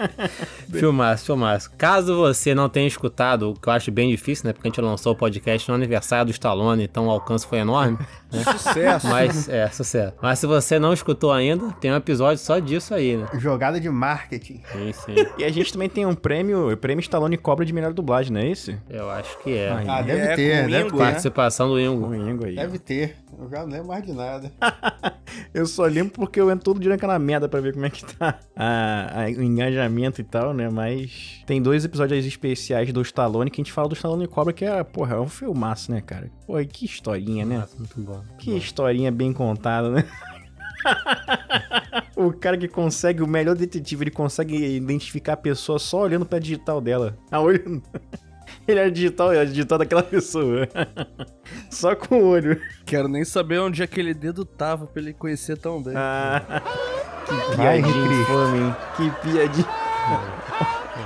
filmaço, 0.72 1.26
filmaço. 1.26 1.70
Caso 1.76 2.16
você 2.16 2.54
não 2.54 2.68
tenha 2.68 2.86
escutado, 2.86 3.50
o 3.50 3.54
que 3.54 3.68
eu 3.68 3.72
acho 3.72 3.90
bem 3.90 4.10
difícil, 4.10 4.46
né? 4.46 4.52
Porque 4.52 4.68
a 4.68 4.70
gente 4.70 4.80
lançou 4.80 5.12
o 5.12 5.16
podcast 5.16 5.68
no 5.68 5.74
aniversário 5.74 6.26
do 6.26 6.30
Stallone, 6.30 6.84
então 6.84 7.06
o 7.06 7.10
alcance 7.10 7.46
foi 7.46 7.58
enorme. 7.58 7.98
Né? 8.32 8.44
Sucesso! 8.56 9.06
Mas, 9.08 9.48
é, 9.48 9.68
sucesso. 9.68 10.14
Mas 10.22 10.38
se 10.38 10.46
você 10.46 10.78
não 10.78 10.92
escutou 10.92 11.32
ainda, 11.32 11.72
tem 11.80 11.92
um 11.92 11.96
episódio 11.96 12.38
só 12.38 12.58
disso 12.58 12.94
aí, 12.94 13.16
né? 13.16 13.26
Jogada 13.34 13.80
de 13.80 13.88
marketing. 13.88 14.62
Sim, 14.72 14.92
sim. 14.92 15.14
e 15.38 15.44
a 15.44 15.50
gente 15.50 15.72
também 15.72 15.88
tem 15.88 16.06
um 16.06 16.14
prêmio, 16.14 16.72
o 16.72 16.76
prêmio 16.76 17.00
Stallone 17.00 17.36
Cobra 17.36 17.64
de 17.64 17.72
melhor 17.72 17.92
dublagem, 17.92 18.32
não 18.32 18.40
é 18.40 18.48
esse? 18.48 18.78
Eu 18.88 19.10
acho 19.10 19.38
que 19.38 19.56
é. 19.56 19.70
Ah, 19.86 20.02
deve 20.02 20.20
é, 20.20 20.36
ter, 20.36 20.68
deve 20.68 20.90
ter. 20.90 20.96
Participação 20.96 21.68
do 21.68 21.80
Ingo. 21.80 22.14
Ingo 22.14 22.46
aí. 22.46 22.54
Deve 22.54 22.78
ter. 22.78 23.16
Eu 23.38 23.48
já 23.48 23.60
não 23.60 23.68
lembro 23.68 23.88
mais 23.88 24.04
de 24.04 24.12
nada. 24.12 24.52
eu 25.54 25.66
só 25.66 25.84
lembro 25.84 26.12
porque 26.12 26.40
eu 26.40 26.50
entro 26.50 26.64
todo 26.64 26.80
dia 26.80 26.90
naquela 27.00 27.18
merda 27.18 27.48
pra 27.48 27.60
ver 27.60 27.72
como 27.72 27.86
é 27.86 27.90
que 27.90 28.04
tá 28.04 28.38
a, 28.54 29.22
a, 29.22 29.24
o 29.26 29.42
engajamento 29.42 30.20
e 30.20 30.24
tal, 30.24 30.52
né? 30.52 30.68
Mas 30.68 31.42
tem 31.46 31.62
dois 31.62 31.84
episódios 31.84 32.26
especiais 32.26 32.92
do 32.92 33.00
Stallone 33.00 33.50
que 33.50 33.60
a 33.60 33.64
gente 33.64 33.72
fala 33.72 33.88
do 33.88 33.94
Stallone 33.94 34.28
Cobra, 34.28 34.52
que 34.52 34.64
é, 34.64 34.84
porra, 34.84 35.16
é 35.16 35.20
um 35.20 35.28
filmaço, 35.28 35.90
né, 35.90 36.02
cara? 36.02 36.30
Pô, 36.46 36.54
que 36.66 36.84
historinha, 36.84 37.46
né? 37.46 37.58
Nossa, 37.58 37.76
muito 37.78 38.00
bom. 38.00 38.16
Muito 38.16 38.36
que 38.36 38.50
bom. 38.50 38.56
historinha 38.56 39.10
bem 39.10 39.32
contada, 39.32 39.90
né? 39.90 40.04
o 42.16 42.32
cara 42.32 42.58
que 42.58 42.68
consegue, 42.68 43.22
o 43.22 43.26
melhor 43.26 43.56
detetive, 43.56 44.04
ele 44.04 44.10
consegue 44.10 44.76
identificar 44.76 45.32
a 45.32 45.38
pessoa 45.38 45.78
só 45.78 46.02
olhando 46.02 46.26
pra 46.26 46.38
digital 46.38 46.80
dela. 46.80 47.16
Ah, 47.30 47.40
olhando. 47.40 47.82
Ele 48.68 48.78
é 48.80 48.88
digital, 48.90 49.32
é 49.32 49.44
digital 49.44 49.78
daquela 49.78 50.02
pessoa. 50.04 50.68
Só 51.70 51.94
com 51.96 52.20
o 52.20 52.26
olho. 52.26 52.60
Quero 52.86 53.08
nem 53.08 53.24
saber 53.24 53.58
onde 53.58 53.82
aquele 53.82 54.14
dedo 54.14 54.44
tava 54.44 54.86
pra 54.86 55.02
ele 55.02 55.12
conhecer 55.12 55.56
tão 55.58 55.82
bem. 55.82 55.94
Ah, 55.96 56.62
que 57.26 57.56
piadinha 57.56 58.20
infame, 58.20 58.74
Que 58.96 59.10
piadinha. 59.28 59.66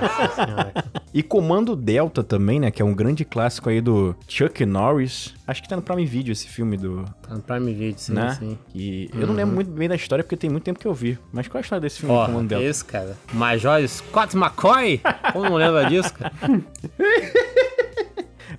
Nossa 0.00 0.34
senhora. 0.34 0.72
E 1.14 1.22
Comando 1.22 1.76
Delta 1.76 2.24
também, 2.24 2.58
né? 2.58 2.70
Que 2.70 2.82
é 2.82 2.84
um 2.84 2.92
grande 2.92 3.24
clássico 3.24 3.68
aí 3.70 3.80
do 3.80 4.14
Chuck 4.26 4.66
Norris. 4.66 5.32
Acho 5.46 5.62
que 5.62 5.68
tá 5.68 5.76
no 5.76 5.82
Prime 5.82 6.04
Video 6.04 6.32
esse 6.32 6.48
filme 6.48 6.76
do. 6.76 7.04
Tá 7.22 7.34
no 7.34 7.40
Prime 7.42 7.72
Video, 7.72 7.98
sim, 7.98 8.12
né? 8.12 8.36
sim. 8.38 8.58
E 8.74 9.08
eu 9.14 9.26
não 9.26 9.34
lembro 9.34 9.54
muito 9.54 9.70
bem 9.70 9.88
da 9.88 9.94
história 9.94 10.24
porque 10.24 10.36
tem 10.36 10.50
muito 10.50 10.64
tempo 10.64 10.80
que 10.80 10.86
eu 10.86 10.92
vi. 10.92 11.16
Mas 11.32 11.46
qual 11.46 11.60
é 11.60 11.60
a 11.60 11.62
história 11.62 11.80
desse 11.80 12.00
filme 12.00 12.12
do 12.14 12.18
Ó, 12.18 12.26
Comando 12.26 12.48
Delta? 12.48 12.64
esse, 12.64 12.84
cara. 12.84 13.16
Major 13.32 13.86
Scott 13.88 14.36
McCoy? 14.36 15.00
Como 15.32 15.44
não 15.48 15.54
lembra 15.54 15.84
disso, 15.88 16.12
cara? 16.12 16.32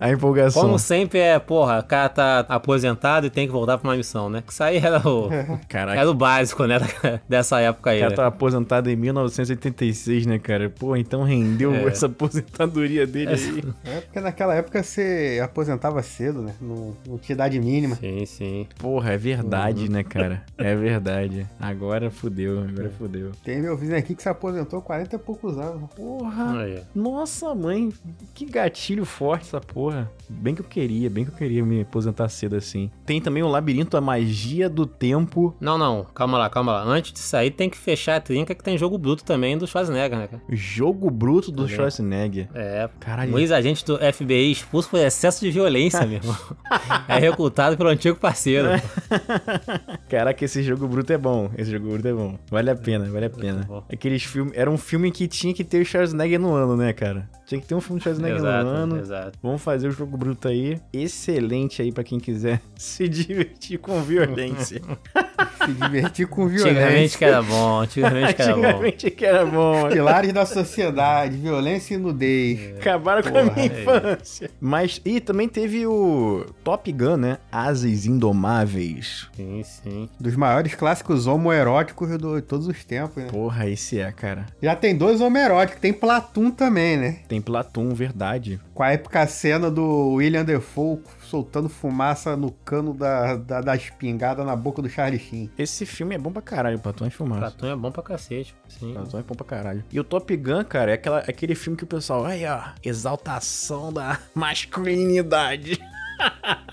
A 0.05 0.11
empolgação. 0.11 0.61
Como 0.61 0.77
sempre 0.77 1.19
é, 1.19 1.39
porra, 1.39 1.79
o 1.79 1.83
cara 1.83 2.09
tá 2.09 2.39
aposentado 2.49 3.25
e 3.25 3.29
tem 3.29 3.47
que 3.47 3.51
voltar 3.53 3.77
pra 3.77 3.89
uma 3.89 3.95
missão, 3.97 4.29
né? 4.29 4.43
Que 4.45 4.51
isso 4.53 4.63
aí 4.63 4.77
era 4.77 4.99
o, 5.07 5.29
Caraca. 5.67 5.99
era 5.99 6.09
o 6.09 6.13
básico, 6.13 6.65
né? 6.65 6.77
Dessa 7.27 7.59
época 7.59 7.89
O 7.89 7.93
aí. 7.93 7.99
cara 7.99 8.09
né? 8.11 8.15
tá 8.15 8.27
aposentado 8.27 8.89
em 8.89 8.95
1986, 8.95 10.25
né, 10.25 10.39
cara? 10.39 10.69
Pô, 10.69 10.95
então 10.95 11.23
rendeu 11.23 11.73
É. 11.73 11.83
essa 11.85 12.05
aposentadoria 12.05 13.07
dele 13.07 13.31
aí. 13.31 13.63
É 13.85 14.01
porque 14.01 14.19
naquela 14.19 14.53
época 14.55 14.83
você 14.83 15.39
aposentava 15.43 16.01
cedo, 16.03 16.41
né? 16.41 16.53
Não, 16.61 16.95
não 17.07 17.17
tinha 17.17 17.33
idade 17.33 17.59
mínima. 17.59 17.95
Sim, 17.95 18.25
sim. 18.25 18.67
Porra, 18.77 19.13
é 19.13 19.17
verdade, 19.17 19.89
né, 19.89 20.03
cara? 20.03 20.43
É 20.57 20.75
verdade. 20.75 21.47
Agora 21.59 22.09
fudeu, 22.11 22.59
agora 22.59 22.91
fudeu. 22.97 23.31
Tem 23.43 23.61
meu 23.61 23.75
vizinho 23.77 23.97
aqui 23.97 24.13
que 24.15 24.21
se 24.21 24.29
aposentou 24.29 24.81
40 24.81 25.15
e 25.15 25.19
poucos 25.19 25.57
anos. 25.57 25.89
Porra. 25.95 26.59
Aí. 26.61 26.81
Nossa, 26.93 27.53
mãe, 27.55 27.91
que 28.33 28.45
gatilho 28.45 29.05
forte 29.05 29.43
essa 29.47 29.59
porra. 29.61 29.94
Bem 30.29 30.55
que 30.55 30.61
eu 30.61 30.65
queria, 30.65 31.09
bem 31.09 31.23
que 31.25 31.31
eu 31.31 31.35
queria 31.35 31.63
me 31.63 31.81
aposentar 31.81 32.27
cedo 32.29 32.55
assim. 32.55 32.89
Tem 33.05 33.21
também 33.21 33.43
o 33.43 33.47
Labirinto, 33.47 33.95
a 33.95 34.01
Magia 34.01 34.69
do 34.69 34.85
Tempo. 34.85 35.55
Não, 35.59 35.77
não, 35.77 36.05
calma 36.13 36.37
lá, 36.37 36.49
calma 36.49 36.71
lá. 36.71 36.83
Antes 36.83 37.13
de 37.13 37.19
sair, 37.19 37.51
tem 37.51 37.69
que 37.69 37.77
fechar 37.77 38.15
a 38.17 38.19
trinca 38.21 38.55
que 38.55 38.63
tem 38.63 38.77
jogo 38.77 38.97
bruto 38.97 39.23
também 39.23 39.57
do 39.57 39.67
Schwarzenegger, 39.67 40.17
né, 40.17 40.27
cara? 40.27 40.41
Jogo 40.49 41.09
Bruto 41.09 41.51
do? 41.51 41.67
Schwarzenegger. 41.67 42.47
É. 42.53 42.89
Caralho. 42.99 43.33
Um 43.33 43.39
ex-agente 43.39 43.85
do 43.85 43.97
FBI 43.97 44.51
expulso 44.51 44.89
por 44.89 44.99
excesso 44.99 45.41
de 45.41 45.51
violência, 45.51 46.05
meu 46.05 46.17
irmão. 46.17 46.35
É 47.07 47.19
recrutado 47.19 47.77
pelo 47.77 47.89
antigo 47.89 48.17
parceiro. 48.17 48.67
Caraca, 50.09 50.43
esse 50.43 50.63
jogo 50.63 50.87
bruto 50.87 51.11
é 51.13 51.17
bom. 51.17 51.49
Esse 51.57 51.71
jogo 51.71 51.89
bruto 51.89 52.07
é 52.07 52.13
bom. 52.13 52.37
Vale 52.49 52.69
a 52.71 52.75
pena, 52.75 53.05
vale 53.09 53.25
a 53.25 53.29
pena. 53.29 53.63
bom. 53.67 53.83
Aqueles 53.91 54.23
filmes. 54.23 54.53
Era 54.55 54.69
um 54.69 54.77
filme 54.77 55.11
que 55.11 55.27
tinha 55.27 55.53
que 55.53 55.63
ter 55.63 55.81
o 55.81 55.85
Schwarzenegger 55.85 56.39
no 56.39 56.53
ano, 56.53 56.75
né, 56.75 56.93
cara? 56.93 57.29
Tinha 57.45 57.61
que 57.61 57.67
ter 57.67 57.75
um 57.75 57.81
filme 57.81 57.99
de 57.99 58.03
Schwarzenegger 58.03 58.41
no 58.41 58.47
exato, 58.47 58.67
ano. 58.67 58.97
exato. 58.99 59.39
Vamos 59.41 59.61
fazer 59.61 59.87
o 59.87 59.91
jogo 59.91 60.17
bruto 60.17 60.47
aí. 60.47 60.79
Excelente 60.91 61.81
aí 61.81 61.91
pra 61.91 62.03
quem 62.03 62.19
quiser 62.19 62.61
se 62.75 63.07
divertir 63.07 63.77
com 63.79 64.01
violência. 64.01 64.81
Se 65.65 65.71
divertir 65.73 66.27
com 66.27 66.43
Antigamente 66.45 66.73
violência. 66.83 67.17
que 67.17 67.25
era 67.25 67.41
bom, 67.41 67.79
antigamente 67.79 68.33
que 68.35 68.41
era 68.41 68.53
bom. 68.55 68.61
Antigamente 68.61 69.11
que 69.11 69.25
era 69.25 69.45
bom. 69.45 69.89
Pilares 69.89 70.33
da 70.33 70.45
sociedade, 70.45 71.37
violência 71.37 71.95
e 71.95 71.97
nudez. 71.97 72.77
Acabaram 72.77 73.23
com 73.23 73.29
a 73.29 73.31
Porra, 73.43 73.53
minha 73.55 73.65
é. 73.65 73.81
infância. 73.81 74.51
Mas, 74.59 75.01
e 75.03 75.19
também 75.19 75.47
teve 75.47 75.87
o 75.87 76.45
Top 76.63 76.91
Gun, 76.91 77.17
né? 77.17 77.37
Asas 77.51 78.05
Indomáveis. 78.05 79.27
Sim, 79.35 79.63
sim. 79.63 80.09
Dos 80.19 80.35
maiores 80.35 80.75
clássicos 80.75 81.25
homoeróticos 81.25 82.09
de 82.09 82.41
todos 82.43 82.67
os 82.67 82.83
tempos, 82.83 83.23
né? 83.23 83.29
Porra, 83.31 83.67
esse 83.67 83.99
é, 83.99 84.11
cara. 84.11 84.45
Já 84.61 84.75
tem 84.75 84.95
dois 84.95 85.19
homoeróticos, 85.19 85.81
tem 85.81 85.93
Platum 85.93 86.51
também, 86.51 86.97
né? 86.97 87.19
Tem 87.27 87.34
Platum, 87.41 87.93
verdade. 87.93 88.59
Com 88.73 88.83
a 88.83 88.91
épica 88.91 89.25
cena 89.27 89.69
do 89.69 90.13
William 90.13 90.43
Defoe 90.43 90.99
soltando 91.21 91.67
fumaça 91.69 92.35
no 92.35 92.51
cano 92.51 92.93
da, 92.93 93.35
da, 93.35 93.61
da 93.61 93.75
espingarda 93.75 94.43
na 94.43 94.55
boca 94.55 94.81
do 94.81 94.89
Charlie 94.89 95.19
Sheen. 95.19 95.49
Esse 95.57 95.85
filme 95.85 96.15
é 96.15 96.17
bom 96.17 96.31
pra 96.31 96.41
caralho, 96.41 96.79
Platum 96.79 97.05
é 97.05 97.09
filmado. 97.09 97.41
Platum 97.41 97.67
é 97.67 97.75
bom 97.75 97.91
pra 97.91 98.03
cacete. 98.03 98.55
Sim. 98.67 98.93
Platum 98.93 99.19
é 99.19 99.23
bom 99.23 99.35
pra 99.35 99.45
caralho. 99.45 99.83
E 99.91 99.99
o 99.99 100.03
Top 100.03 100.35
Gun, 100.35 100.63
cara, 100.63 100.91
é 100.91 100.93
aquela, 100.93 101.19
aquele 101.19 101.55
filme 101.55 101.77
que 101.77 101.83
o 101.83 101.87
pessoal, 101.87 102.25
aí 102.25 102.45
ó, 102.45 102.61
exaltação 102.83 103.91
da 103.91 104.19
masculinidade. 104.33 105.79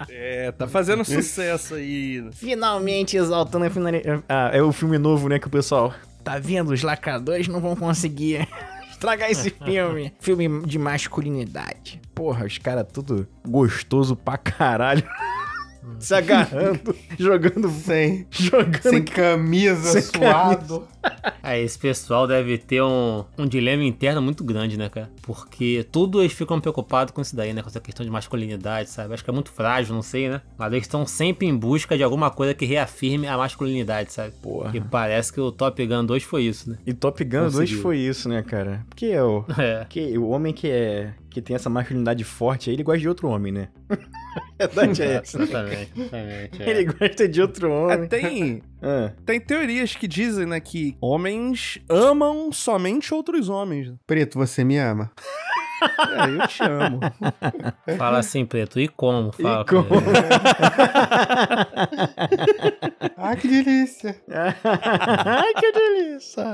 É, 0.09 0.53
tá 0.53 0.69
fazendo 0.69 1.05
sucesso 1.05 1.75
aí. 1.75 2.25
Finalmente 2.33 3.17
exaltando 3.17 3.65
a 3.65 3.71
finalidade. 3.71 4.23
Ah, 4.29 4.51
é 4.53 4.63
o 4.63 4.71
filme 4.71 4.99
novo, 4.99 5.29
né, 5.29 5.39
que 5.39 5.49
o 5.49 5.51
pessoal, 5.51 5.93
tá 6.23 6.39
vendo? 6.39 6.73
Os 6.73 6.83
lacradores 6.83 7.49
não 7.49 7.61
vão 7.61 7.75
conseguir 7.75 8.47
estragar 9.03 9.31
esse 9.31 9.51
filme. 9.65 10.13
filme 10.21 10.67
de 10.67 10.79
masculinidade. 10.79 12.01
Porra, 12.15 12.47
os 12.47 12.59
caras 12.59 12.87
tudo 12.93 13.27
gostoso 13.47 14.15
pra 14.15 14.39
caralho. 14.39 15.03
Se 16.07 16.15
agarrando, 16.15 16.95
jogando, 17.19 17.69
Sem, 17.71 18.27
jogando 18.31 18.83
sem 18.83 19.05
camisa, 19.05 20.01
Sem 20.01 20.03
suado. 20.03 20.87
É, 21.43 21.61
esse 21.61 21.79
pessoal 21.79 22.27
deve 22.27 22.59
ter 22.59 22.83
um, 22.83 23.25
um 23.39 23.47
dilema 23.47 23.83
interno 23.85 24.21
muito 24.23 24.45
grande, 24.45 24.77
né, 24.77 24.89
cara? 24.89 25.11
Porque 25.23 25.87
tudo 25.91 26.21
eles 26.21 26.33
ficam 26.33 26.61
preocupados 26.61 27.13
com 27.13 27.21
isso 27.21 27.35
daí, 27.35 27.53
né? 27.53 27.63
Com 27.63 27.69
essa 27.69 27.81
questão 27.81 28.05
de 28.05 28.11
masculinidade, 28.11 28.91
sabe? 28.91 29.15
Acho 29.15 29.25
que 29.25 29.31
é 29.31 29.33
muito 29.33 29.51
frágil, 29.51 29.95
não 29.95 30.03
sei, 30.03 30.29
né? 30.29 30.41
Mas 30.59 30.73
eles 30.73 30.85
estão 30.85 31.07
sempre 31.07 31.47
em 31.47 31.57
busca 31.57 31.97
de 31.97 32.03
alguma 32.03 32.31
coisa 32.31 32.55
que 32.55 32.65
reafirme 32.65 33.27
a 33.27 33.37
masculinidade, 33.37 34.13
sabe? 34.13 34.33
Porra. 34.43 34.71
E 34.77 34.81
parece 34.81 35.33
que 35.33 35.41
o 35.41 35.51
Top 35.53 35.85
Gun 35.85 36.05
2 36.05 36.23
foi 36.23 36.45
isso, 36.45 36.71
né? 36.71 36.79
E 36.87 36.93
Top 36.93 37.23
Gun 37.25 37.43
2 37.43 37.55
Conseguiu. 37.55 37.83
foi 37.83 37.99
isso, 37.99 38.29
né, 38.29 38.43
cara? 38.43 38.85
Porque 38.89 39.07
é 39.07 39.23
o, 39.23 39.45
É. 39.59 39.87
que, 39.89 40.17
o 40.19 40.29
homem 40.29 40.53
que 40.53 40.69
é 40.69 41.15
que 41.31 41.41
tem 41.41 41.57
essa 41.57 41.71
masculinidade 41.71 42.23
forte 42.25 42.69
aí, 42.69 42.77
ele 42.77 42.83
gosta 42.83 43.01
de 43.01 43.09
outro 43.09 43.29
homem, 43.29 43.51
né? 43.53 43.69
A 44.59 44.67
verdade 44.67 45.03
é 45.03 45.13
essa. 45.17 45.43
Exatamente, 45.43 45.93
exatamente. 45.97 46.63
é. 46.63 46.71
Ele 46.71 46.85
gosta 46.85 47.29
de 47.29 47.43
outro 47.43 47.69
É, 47.69 47.71
homem. 47.97 48.09
tem, 48.09 48.63
Ah, 48.83 49.13
tem 49.25 49.41
teorias 49.41 49.95
que 49.95 50.09
dizem, 50.09 50.47
né, 50.47 50.59
que 50.61 50.97
homens 51.01 51.79
amam 51.89 52.51
somente 52.53 53.15
outros 53.15 53.49
homens. 53.49 53.93
Preto, 54.07 54.39
você 54.39 54.65
me 54.65 54.77
ama? 54.79 55.11
É, 56.13 56.43
eu 56.43 56.47
te 56.49 56.63
amo. 56.63 57.01
Fala 57.99 58.19
assim, 58.19 58.45
preto. 58.45 58.79
E 58.79 58.87
como? 58.89 59.33
Fala, 59.33 59.65
como? 59.65 59.85
preto. 59.85 60.03
Ah, 63.17 63.37
que 63.37 63.47
delícia. 63.47 64.17
Ai, 65.25 65.55
que 65.55 65.73
delícia! 65.73 66.45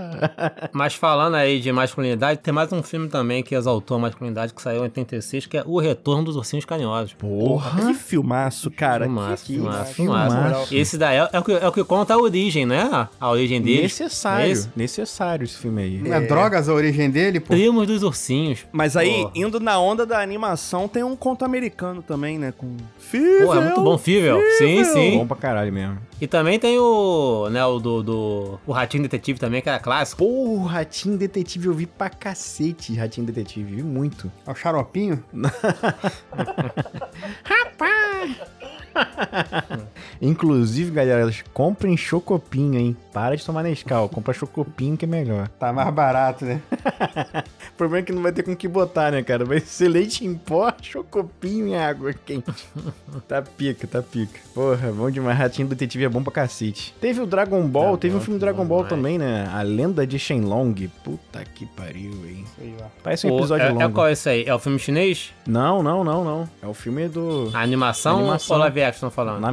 Mas 0.73 0.95
falando 0.95 1.37
aí 1.37 1.61
de 1.61 1.73
masculinidade, 1.73 2.41
tem 2.41 2.53
mais 2.53 2.71
um 2.73 2.83
filme 2.83 3.09
também 3.09 3.43
que 3.43 3.55
exaltou 3.55 3.97
a 3.97 4.01
masculinidade 4.01 4.53
que 4.53 4.61
saiu 4.61 4.81
em 4.81 4.83
86, 4.83 5.47
que 5.47 5.57
é 5.57 5.63
O 5.67 5.79
Retorno 5.81 6.25
dos 6.25 6.37
Ursinhos 6.37 6.65
Carinhosos. 6.67 7.15
Porra! 7.15 7.87
Que 7.87 7.95
filmaço, 7.95 8.71
cara. 8.71 9.05
Filmaço, 9.07 9.45
que 9.47 9.55
filmaço, 9.55 9.95
filmaço. 9.95 10.37
filmaço. 10.37 10.75
Esse 10.75 10.99
daí 10.99 11.17
é, 11.17 11.29
é 11.33 11.39
o 11.39 11.43
que, 11.43 11.53
é 11.53 11.69
o 11.69 11.73
que 11.73 11.85
conta 11.85 12.13
a 12.15 12.19
origem, 12.19 12.67
né? 12.67 13.09
A 13.19 13.31
origem 13.31 13.63
deles. 13.63 13.99
Necessário, 13.99 14.53
Esse? 14.53 14.69
necessário 14.77 15.45
esse 15.45 15.57
filme 15.57 15.83
aí. 15.83 15.99
Não 15.99 16.15
é 16.15 16.21
drogas 16.21 16.69
a 16.69 16.75
origem 16.75 17.11
dele, 17.11 17.41
pô? 17.41 17.49
Primos 17.55 17.87
dos 17.87 18.03
ursinhos. 18.03 18.67
Mas 18.73 18.95
aí, 18.97 19.18
Porra. 19.23 19.33
indo 19.35 19.61
na 19.61 19.81
onda 19.81 20.05
da 20.05 20.21
animação, 20.21 20.89
tem 20.89 21.03
um 21.03 21.17
conto 21.17 21.45
americano 21.45 22.03
também, 22.03 22.39
né? 22.39 22.53
Com 22.57 22.77
Fível. 22.99 23.47
Pô, 23.47 23.55
é 23.55 23.61
muito 23.61 23.83
bom, 23.83 23.99
Fível. 23.99 24.41
Sim, 24.59 24.85
sim. 24.85 25.19
Bom 25.19 25.27
pra 25.27 25.37
caralho 25.37 25.73
mesmo. 25.73 25.99
E 26.21 26.27
também 26.27 26.59
tem 26.59 26.79
o, 26.79 27.49
né, 27.51 27.65
o 27.65 27.79
do, 27.79 28.03
do 28.03 28.59
o 28.67 28.73
Ratinho 28.73 29.05
Detetive 29.05 29.39
também, 29.39 29.63
que 29.63 29.69
era 29.69 29.79
clássico. 29.79 30.25
Porra, 30.25 30.79
Ratinho 30.79 31.17
Detetive 31.17 31.69
eu 31.69 31.75
vi 31.75 31.87
pra 31.87 32.11
cacete, 32.11 32.95
Ratinho 32.95 33.27
Detetive, 33.27 33.77
vi 33.77 33.83
muito. 33.83 34.31
É 34.47 34.51
o 34.51 34.55
xaropinho? 34.55 35.23
Inclusive, 40.21 40.91
galera, 40.91 41.31
comprem 41.53 41.97
chocopinho, 41.97 42.79
hein? 42.79 42.97
Para 43.13 43.37
de 43.37 43.45
tomar 43.45 43.63
Nescau, 43.63 44.09
compra 44.09 44.33
chocopinho 44.35 44.97
que 44.97 45.05
é 45.05 45.09
melhor. 45.09 45.49
Tá 45.59 45.73
mais 45.73 45.93
barato, 45.93 46.45
né? 46.45 46.61
O 47.69 47.79
problema 47.79 48.03
é 48.03 48.07
que 48.07 48.13
não 48.13 48.23
vai 48.23 48.33
ter 48.33 48.43
com 48.43 48.51
o 48.51 48.57
que 48.57 48.67
botar, 48.67 49.13
né, 49.13 49.23
cara? 49.23 49.45
Vai 49.45 49.61
ser 49.61 49.87
leite 49.89 50.27
em 50.27 50.35
pó, 50.35 50.73
chocopinho 50.83 51.69
e 51.69 51.77
água 51.77 52.13
quente. 52.13 52.51
tá 53.29 53.41
pica, 53.41 53.87
tá 53.87 54.03
pica. 54.03 54.41
Porra, 54.53 54.91
bom 54.91 55.09
demais. 55.09 55.39
Ratinho 55.39 55.69
Detetive 55.69 56.05
é 56.05 56.09
bom 56.09 56.21
pra 56.21 56.33
cacete. 56.33 56.93
Teve 57.01 57.21
o 57.21 57.27
Dragon 57.27 57.63
Ball, 57.69 57.95
É 57.95 57.99
teve 57.99 58.17
um 58.17 58.19
bom, 58.19 58.25
filme 58.25 58.41
bom 58.41 58.45
Dragon 58.45 58.65
Ball 58.65 58.79
demais. 58.83 58.89
também, 58.91 59.17
né? 59.19 59.49
A 59.55 59.63
Lenda 59.63 60.05
de 60.05 60.19
Shenlong. 60.19 60.75
Puta 61.05 61.45
que 61.45 61.67
pariu, 61.67 62.11
hein? 62.27 62.45
Sei 62.59 62.75
lá. 62.81 62.89
Parece 63.01 63.29
um 63.29 63.31
Pô, 63.31 63.39
episódio 63.39 63.67
é, 63.67 63.69
longo. 63.69 63.83
é 63.83 63.89
qual 63.91 64.09
esse 64.09 64.29
aí? 64.29 64.45
É 64.45 64.53
o 64.53 64.59
filme 64.59 64.79
chinês? 64.81 65.33
Não, 65.47 65.81
não, 65.81 66.03
não, 66.03 66.25
não. 66.25 66.51
É 66.61 66.67
o 66.67 66.75
filme 66.75 67.07
do... 67.07 67.49
A 67.55 67.61
animação, 67.61 68.19
Animação. 68.19 68.57
ou 68.57 68.61
live 68.63 68.78
action 68.83 69.09
estão 69.09 69.11
falando? 69.11 69.41
Na. 69.41 69.49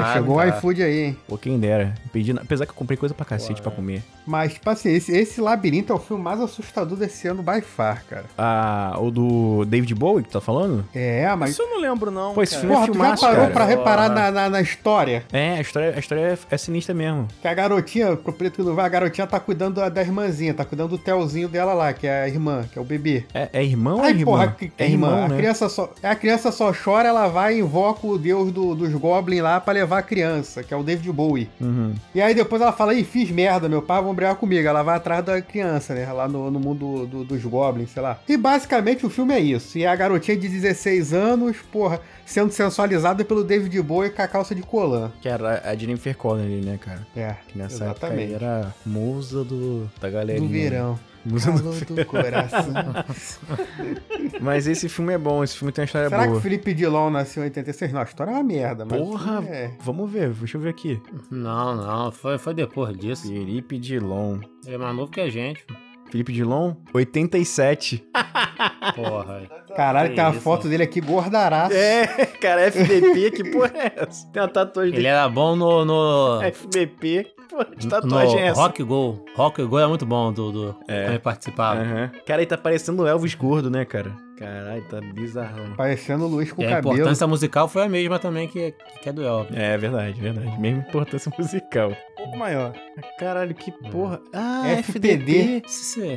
Ah, 0.00 0.12
Chegou 0.14 0.36
o 0.36 0.38
tá. 0.38 0.48
iFood 0.48 0.82
aí, 0.82 0.98
hein? 1.04 1.16
Pô, 1.28 1.36
quem 1.38 1.58
dera. 1.58 1.94
Pedi, 2.12 2.32
apesar 2.32 2.64
que 2.66 2.70
eu 2.72 2.76
comprei 2.76 2.96
coisa 2.96 3.14
pra 3.14 3.24
cacete 3.24 3.60
pra 3.62 3.70
comer. 3.70 4.02
Mas, 4.26 4.54
tipo 4.54 4.68
assim, 4.70 4.90
esse, 4.90 5.12
esse 5.16 5.40
labirinto 5.40 5.92
é 5.92 5.96
o 5.96 5.98
filme 5.98 6.22
mais 6.22 6.40
assustador 6.40 6.96
desse 6.96 7.26
ano, 7.26 7.42
by 7.42 7.60
far, 7.60 8.04
cara. 8.04 8.24
Ah, 8.38 8.96
o 8.98 9.10
do 9.10 9.64
David 9.64 9.94
Bowie 9.94 10.22
que 10.22 10.28
tu 10.30 10.34
tá 10.34 10.40
falando? 10.40 10.84
É, 10.94 11.34
mas. 11.34 11.50
Isso 11.50 11.62
eu 11.62 11.68
não 11.68 11.80
lembro, 11.80 12.10
não. 12.10 12.34
Pô, 12.34 12.42
esse 12.42 12.54
cara. 12.54 12.60
filme 12.60 12.74
é 12.74 12.78
Porra, 12.78 12.86
tu 12.86 12.92
já 12.94 13.00
filmaço, 13.02 13.22
parou 13.22 13.40
cara. 13.42 13.52
pra 13.52 13.64
reparar 13.64 14.08
na, 14.08 14.30
na, 14.30 14.48
na 14.50 14.60
história? 14.60 15.24
É, 15.32 15.56
a 15.56 15.60
história, 15.60 15.92
a 15.94 15.98
história 15.98 16.20
é, 16.50 16.54
é 16.54 16.58
sinistra 16.58 16.94
mesmo. 16.94 17.26
Que 17.40 17.48
a 17.48 17.54
garotinha, 17.54 18.16
pro 18.16 18.32
preto 18.32 18.56
que 18.56 18.62
não 18.62 18.74
vai, 18.74 18.86
a 18.86 18.88
garotinha 18.88 19.26
tá 19.26 19.40
cuidando 19.40 19.76
da, 19.76 19.88
da 19.88 20.00
irmãzinha, 20.02 20.54
tá 20.54 20.64
cuidando 20.64 20.90
do 20.90 20.98
Telzinho 20.98 21.48
dela 21.48 21.72
lá, 21.74 21.92
que 21.92 22.06
é 22.06 22.22
a 22.22 22.28
irmã, 22.28 22.64
que 22.72 22.78
é 22.78 22.82
o 22.82 22.84
bebê. 22.84 23.24
É, 23.34 23.48
é 23.52 23.64
irmão 23.64 23.96
ou 23.98 24.04
é 24.04 24.06
Ai, 24.08 24.10
irmã? 24.12 24.24
porra, 24.24 24.56
que- 24.58 24.72
é 24.78 24.84
irmã. 24.88 25.08
irmão, 25.08 25.24
a, 25.24 25.28
né? 25.28 25.36
criança 25.36 25.68
só, 25.68 25.92
a 26.02 26.14
criança 26.14 26.52
só 26.52 26.72
chora, 26.72 27.08
ela 27.08 27.26
vai 27.28 27.56
e 27.56 27.60
invoca 27.60 28.06
o 28.06 28.16
deus 28.18 28.51
do- 28.52 28.74
dos 28.76 28.92
goblins 28.92 29.40
lá 29.42 29.58
pra 29.60 29.72
pra 29.72 29.80
levar 29.80 29.98
a 29.98 30.02
criança, 30.02 30.62
que 30.62 30.74
é 30.74 30.76
o 30.76 30.82
David 30.82 31.10
Bowie. 31.10 31.48
Uhum. 31.58 31.94
E 32.14 32.20
aí 32.20 32.34
depois 32.34 32.60
ela 32.60 32.72
fala, 32.72 32.92
ih, 32.92 33.02
fiz 33.04 33.30
merda, 33.30 33.70
meu 33.70 33.80
pai 33.80 34.02
vão 34.02 34.14
brigar 34.14 34.34
comigo. 34.36 34.68
Ela 34.68 34.82
vai 34.82 34.96
atrás 34.96 35.24
da 35.24 35.40
criança, 35.40 35.94
né? 35.94 36.12
Lá 36.12 36.28
no, 36.28 36.50
no 36.50 36.60
mundo 36.60 37.06
do- 37.06 37.24
dos 37.24 37.42
goblins, 37.42 37.88
sei 37.90 38.02
lá. 38.02 38.18
E 38.28 38.36
basicamente 38.36 39.06
o 39.06 39.08
filme 39.08 39.32
é 39.32 39.40
isso. 39.40 39.78
E 39.78 39.86
a 39.86 39.96
garotinha 39.96 40.36
de 40.36 40.46
16 40.46 41.14
anos, 41.14 41.56
porra, 41.72 42.00
sendo 42.26 42.52
sensualizada 42.52 43.24
pelo 43.24 43.42
David 43.42 43.80
Bowie 43.80 44.10
com 44.10 44.20
a 44.20 44.28
calça 44.28 44.54
de 44.54 44.60
colã. 44.62 45.10
Que 45.22 45.28
era 45.28 45.62
a 45.64 45.74
Jennifer 45.74 46.14
Connelly, 46.14 46.60
né, 46.64 46.78
cara? 46.78 47.06
É, 47.16 47.36
Que 47.48 47.56
nessa 47.56 47.84
exatamente. 47.84 48.34
era 48.34 48.74
musa 48.84 49.42
do, 49.42 49.88
da 49.98 50.10
galerinha. 50.10 50.46
Do 50.46 50.52
verão. 50.52 50.98
Musa 51.24 51.52
do 51.52 51.62
Calor 51.62 51.84
do 51.96 52.04
coração. 52.06 52.72
Mas 54.40 54.66
esse 54.66 54.88
filme 54.88 55.12
é 55.12 55.18
bom, 55.18 55.42
esse 55.44 55.56
filme 55.56 55.72
tem 55.72 55.82
uma 55.82 55.86
história 55.86 56.08
Será 56.08 56.22
que 56.22 56.28
boa. 56.28 56.38
o 56.38 56.40
Felipe 56.42 56.74
Dilon 56.74 57.10
nasceu 57.10 57.42
em 57.42 57.46
86? 57.46 57.92
Não, 57.92 58.00
a 58.00 58.04
história 58.04 58.30
é 58.30 58.34
uma 58.34 58.42
merda, 58.42 58.84
mas. 58.84 58.98
Porra, 58.98 59.44
É. 59.48 59.70
vamos 59.80 60.10
ver, 60.10 60.30
deixa 60.30 60.56
eu 60.56 60.60
ver 60.60 60.70
aqui. 60.70 61.00
Não, 61.30 61.76
não, 61.76 62.10
foi, 62.12 62.38
foi 62.38 62.54
depois 62.54 62.96
disso. 62.96 63.28
Felipe 63.28 63.78
Dilon. 63.78 64.38
Ele 64.66 64.74
é 64.74 64.78
mais 64.78 64.96
novo 64.96 65.10
que 65.10 65.20
a 65.20 65.30
gente. 65.30 65.64
Felipe 66.10 66.32
Dilon, 66.32 66.74
87. 66.92 68.04
Porra. 68.94 69.42
Caralho, 69.74 70.10
Que 70.10 70.16
tem 70.16 70.24
uma 70.24 70.32
isso, 70.32 70.40
foto 70.40 70.68
dele 70.68 70.82
aqui 70.82 71.00
gordaraço. 71.00 71.74
É, 71.74 72.06
cara, 72.40 72.70
FBP, 72.70 73.30
que 73.30 73.50
porra 73.50 73.72
é 73.74 73.92
essa? 73.96 74.26
Tem 74.28 74.42
uma 74.42 74.48
tatuagem 74.48 74.94
Ele 74.94 75.06
era 75.06 75.26
bom 75.30 75.56
no. 75.56 75.84
no... 75.86 76.40
dele. 76.70 77.26
Porra, 77.56 77.64
que 77.66 77.84
no 77.84 77.90
tatuagem 77.90 78.40
é 78.40 78.46
essa? 78.46 78.60
Rock 78.60 78.82
Go. 78.82 79.24
Rock 79.36 79.62
Go 79.64 79.78
é 79.78 79.86
muito 79.86 80.06
bom 80.06 80.32
do, 80.32 80.50
do 80.52 80.76
É. 80.88 81.02
quando 81.02 81.10
ele 81.10 81.18
participava. 81.18 81.80
Aham. 81.80 82.10
Cara, 82.26 82.40
ele 82.42 82.46
tá 82.48 82.56
parecendo 82.56 83.02
o 83.02 83.06
Elvis 83.06 83.34
gordo, 83.34 83.70
né, 83.70 83.84
cara? 83.84 84.10
Caralho, 84.38 84.82
tá 84.88 85.00
bizarrão. 85.00 85.74
Parecendo 85.76 86.24
o 86.24 86.28
Luiz 86.28 86.50
com 86.50 86.62
E 86.62 86.66
a 86.66 86.70
cabelo. 86.76 86.94
importância 86.94 87.26
musical 87.26 87.68
foi 87.68 87.82
a 87.84 87.88
mesma 87.88 88.18
também 88.18 88.48
que, 88.48 88.74
que 89.00 89.08
é 89.08 89.12
do 89.12 89.22
Elvis. 89.22 89.56
É 89.56 89.76
verdade, 89.78 90.20
verdade. 90.20 90.58
Mesma 90.60 90.80
importância 90.88 91.30
musical. 91.38 91.90
Um 91.90 92.24
pouco 92.24 92.38
maior. 92.38 92.72
Caralho, 93.18 93.54
que 93.54 93.70
porra. 93.90 94.20
Ah, 94.32 94.64
FPD. 94.78 95.62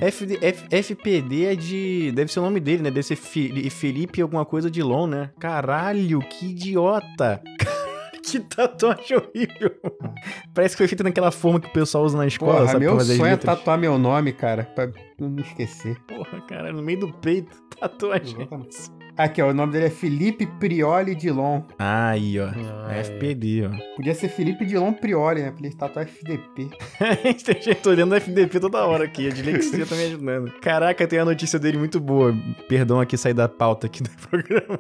É- 0.01 0.07
FD, 0.11 0.39
F- 0.41 0.65
FPD 0.71 1.45
é 1.45 1.55
de. 1.55 2.11
Deve 2.13 2.31
ser 2.31 2.39
o 2.39 2.43
nome 2.43 2.59
dele, 2.59 2.81
né? 2.83 2.89
Deve 2.89 3.03
ser 3.03 3.15
Fi- 3.15 3.69
Felipe 3.69 4.21
alguma 4.21 4.45
coisa 4.45 4.71
de 4.71 4.81
Lon, 4.81 5.05
né? 5.07 5.29
Caralho, 5.39 6.19
que 6.21 6.47
idiota! 6.47 7.41
que 8.31 8.39
tatuagem 8.39 9.17
horrível! 9.17 9.71
Parece 10.53 10.75
que 10.75 10.77
foi 10.79 10.87
feita 10.87 11.03
naquela 11.03 11.31
forma 11.31 11.59
que 11.59 11.67
o 11.67 11.71
pessoal 11.73 12.03
usa 12.03 12.17
na 12.17 12.27
escola, 12.27 12.53
Porra, 12.59 12.67
sabe? 12.67 12.79
meu 12.85 12.99
sonho 12.99 13.25
é 13.25 13.37
tatuar 13.37 13.77
meu 13.77 13.97
nome, 13.97 14.33
cara, 14.33 14.63
pra 14.75 14.91
não 15.19 15.29
me 15.29 15.41
esquecer. 15.41 15.97
Porra, 16.07 16.41
cara, 16.47 16.71
no 16.73 16.81
meio 16.81 16.99
do 16.99 17.13
peito, 17.13 17.55
tatuagem. 17.79 18.35
Exatamente. 18.41 19.04
Aqui, 19.17 19.41
ó, 19.41 19.49
o 19.49 19.53
nome 19.53 19.71
dele 19.71 19.85
é 19.85 19.89
Felipe 19.89 20.45
Prioli 20.45 21.15
Dilon. 21.15 21.61
Aí, 21.79 22.37
ó. 22.37 22.49
Ai. 22.85 22.99
FPD, 22.99 23.65
ó. 23.65 23.95
Podia 23.95 24.13
ser 24.13 24.27
Felipe 24.27 24.65
Dilon 24.65 24.91
Prioli, 24.91 25.41
né? 25.41 25.51
Pra 25.51 25.65
ele 25.65 25.75
tatuar 25.75 26.05
FDP. 26.05 26.69
Gente 27.61 27.87
olhando 27.87 28.11
o 28.11 28.15
FDP 28.15 28.59
toda 28.59 28.85
hora 28.85 29.05
aqui. 29.05 29.27
A 29.27 29.31
dislexia 29.31 29.85
tá 29.85 29.95
me 29.95 30.03
ajudando. 30.03 30.51
Caraca, 30.59 31.07
tem 31.07 31.19
a 31.19 31.25
notícia 31.25 31.57
dele 31.57 31.77
muito 31.77 31.97
boa. 31.99 32.35
Perdão 32.67 32.99
aqui 32.99 33.15
sair 33.17 33.33
da 33.33 33.47
pauta 33.47 33.87
aqui 33.87 34.03
do 34.03 34.09
programa. 34.09 34.79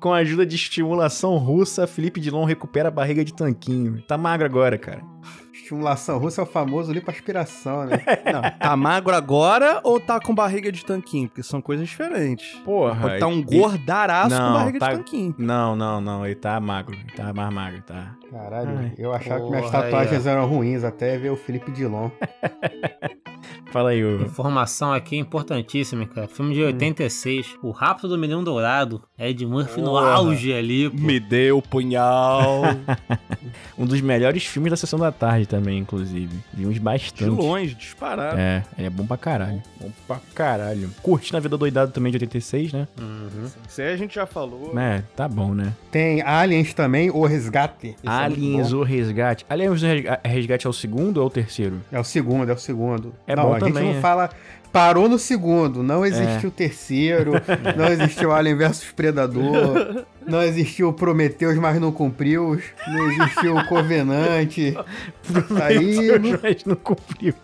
Com 0.00 0.12
a 0.12 0.18
ajuda 0.18 0.46
de 0.46 0.54
estimulação 0.56 1.36
russa, 1.36 1.86
Felipe 1.86 2.20
Dilon 2.20 2.44
recupera 2.44 2.88
a 2.88 2.92
barriga 2.92 3.22
de 3.24 3.34
tanquinho. 3.34 4.00
Tá 4.08 4.16
magro 4.16 4.46
agora, 4.46 4.78
cara. 4.78 5.02
Estimulação 5.64 6.18
russa 6.18 6.42
é 6.42 6.44
o 6.44 6.46
famoso 6.46 6.92
lipoaspiração, 6.92 7.86
né? 7.86 7.96
Não, 8.30 8.42
tá 8.58 8.76
magro 8.76 9.14
agora 9.14 9.80
ou 9.82 9.98
tá 9.98 10.20
com 10.20 10.34
barriga 10.34 10.70
de 10.70 10.84
tanquinho? 10.84 11.26
Porque 11.26 11.42
são 11.42 11.62
coisas 11.62 11.88
diferentes. 11.88 12.54
Porra. 12.66 13.00
Pode 13.00 13.18
tá 13.18 13.26
um 13.26 13.38
e- 13.38 13.42
gordaraço 13.42 14.28
Não, 14.28 14.46
com 14.52 14.58
barriga 14.58 14.78
tá- 14.78 14.90
de 14.90 14.96
tanquinho. 14.98 15.34
Não, 15.38 15.74
não, 15.74 16.02
não. 16.02 16.26
Ele 16.26 16.34
tá 16.34 16.60
magro. 16.60 16.94
Ele 16.94 17.12
tá 17.16 17.32
mais 17.32 17.50
magro, 17.54 17.80
tá. 17.80 18.12
Caralho, 18.34 18.78
Ai, 18.78 18.92
eu 18.98 19.12
achava 19.12 19.36
que 19.36 19.46
porra, 19.46 19.56
minhas 19.58 19.70
tatuagens 19.70 20.26
aí, 20.26 20.32
eram 20.32 20.46
ruins 20.46 20.82
até 20.82 21.16
ver 21.16 21.30
o 21.30 21.36
Felipe 21.36 21.70
Dilon. 21.70 22.10
Fala 23.70 23.90
aí, 23.90 24.04
ô. 24.04 24.22
Informação 24.22 24.92
aqui 24.92 25.16
importantíssima, 25.16 26.06
cara. 26.06 26.28
Filme 26.28 26.52
Hum. 26.52 26.54
de 26.54 26.62
86. 26.62 27.56
O 27.60 27.70
Rápido 27.72 28.08
do 28.08 28.16
Menino 28.18 28.42
Dourado. 28.44 29.02
Ed 29.18 29.44
Murphy 29.44 29.80
no 29.80 29.90
Porra. 29.90 30.12
auge 30.12 30.52
ali, 30.52 30.88
pô. 30.88 30.96
Me 30.96 31.18
deu 31.18 31.58
o 31.58 31.62
punhal. 31.62 32.62
Um 33.78 33.84
dos 33.86 34.00
melhores 34.00 34.44
filmes 34.46 34.70
da 34.70 34.76
sessão 34.76 34.98
da 34.98 35.10
tarde 35.12 35.46
também, 35.46 35.78
inclusive. 35.78 36.36
Vimos 36.52 36.74
de 36.74 36.80
bastante. 36.80 37.24
longe, 37.24 37.74
disparado. 37.74 38.38
É, 38.38 38.64
ele 38.78 38.86
é 38.86 38.90
bom 38.90 39.04
pra 39.06 39.16
caralho. 39.16 39.60
Bom 39.80 39.90
pra 40.06 40.20
caralho. 40.34 40.90
Curti 41.02 41.32
na 41.32 41.40
vida 41.40 41.56
doidado 41.58 41.90
também 41.92 42.10
de 42.12 42.16
86, 42.16 42.72
né? 42.72 42.88
Uhum. 43.34 43.46
Isso 43.68 43.80
aí 43.82 43.92
a 43.92 43.96
gente 43.96 44.14
já 44.14 44.26
falou. 44.26 44.78
É, 44.78 45.02
tá 45.16 45.26
bom, 45.28 45.54
né? 45.54 45.72
Tem 45.90 46.22
Aliens 46.22 46.72
também, 46.74 47.10
O 47.10 47.24
Resgate. 47.26 47.88
Esse 47.88 47.96
é 48.06 48.10
Aliens, 48.10 48.72
bom. 48.72 48.78
o 48.78 48.82
Resgate. 48.82 49.44
Aliens, 49.48 49.82
o 49.82 49.86
Resga- 49.86 50.20
Resgate 50.24 50.66
é 50.66 50.70
o 50.70 50.72
segundo 50.72 51.18
ou 51.18 51.24
é 51.24 51.26
o 51.26 51.30
terceiro? 51.30 51.80
É 51.92 51.98
o 51.98 52.04
segundo, 52.04 52.48
é 52.50 52.54
o 52.54 52.58
segundo. 52.58 53.14
É 53.26 53.34
não, 53.36 53.44
bom 53.44 53.54
a 53.54 53.58
também, 53.58 53.74
gente 53.74 53.92
não 53.92 53.98
é. 53.98 54.00
fala. 54.00 54.30
Parou 54.72 55.08
no 55.08 55.20
segundo, 55.20 55.84
não 55.84 56.04
existiu 56.04 56.48
o 56.48 56.52
terceiro, 56.52 57.34
não 57.78 57.86
existiu 57.86 58.32
Alien 58.32 58.56
vs 58.56 58.82
Predador, 58.96 60.04
não 60.26 60.42
existiu 60.42 60.88
o 60.88 60.92
Prometheus, 60.92 61.56
mas 61.58 61.80
não 61.80 61.92
cumpriu, 61.92 62.60
não 62.88 63.12
existiu 63.12 63.56
o 63.56 63.64
Covenante. 63.68 64.76
Aí, 65.62 66.18
não- 66.18 66.40
Mas 66.42 66.64
não 66.64 66.74
cumpriu. 66.74 67.34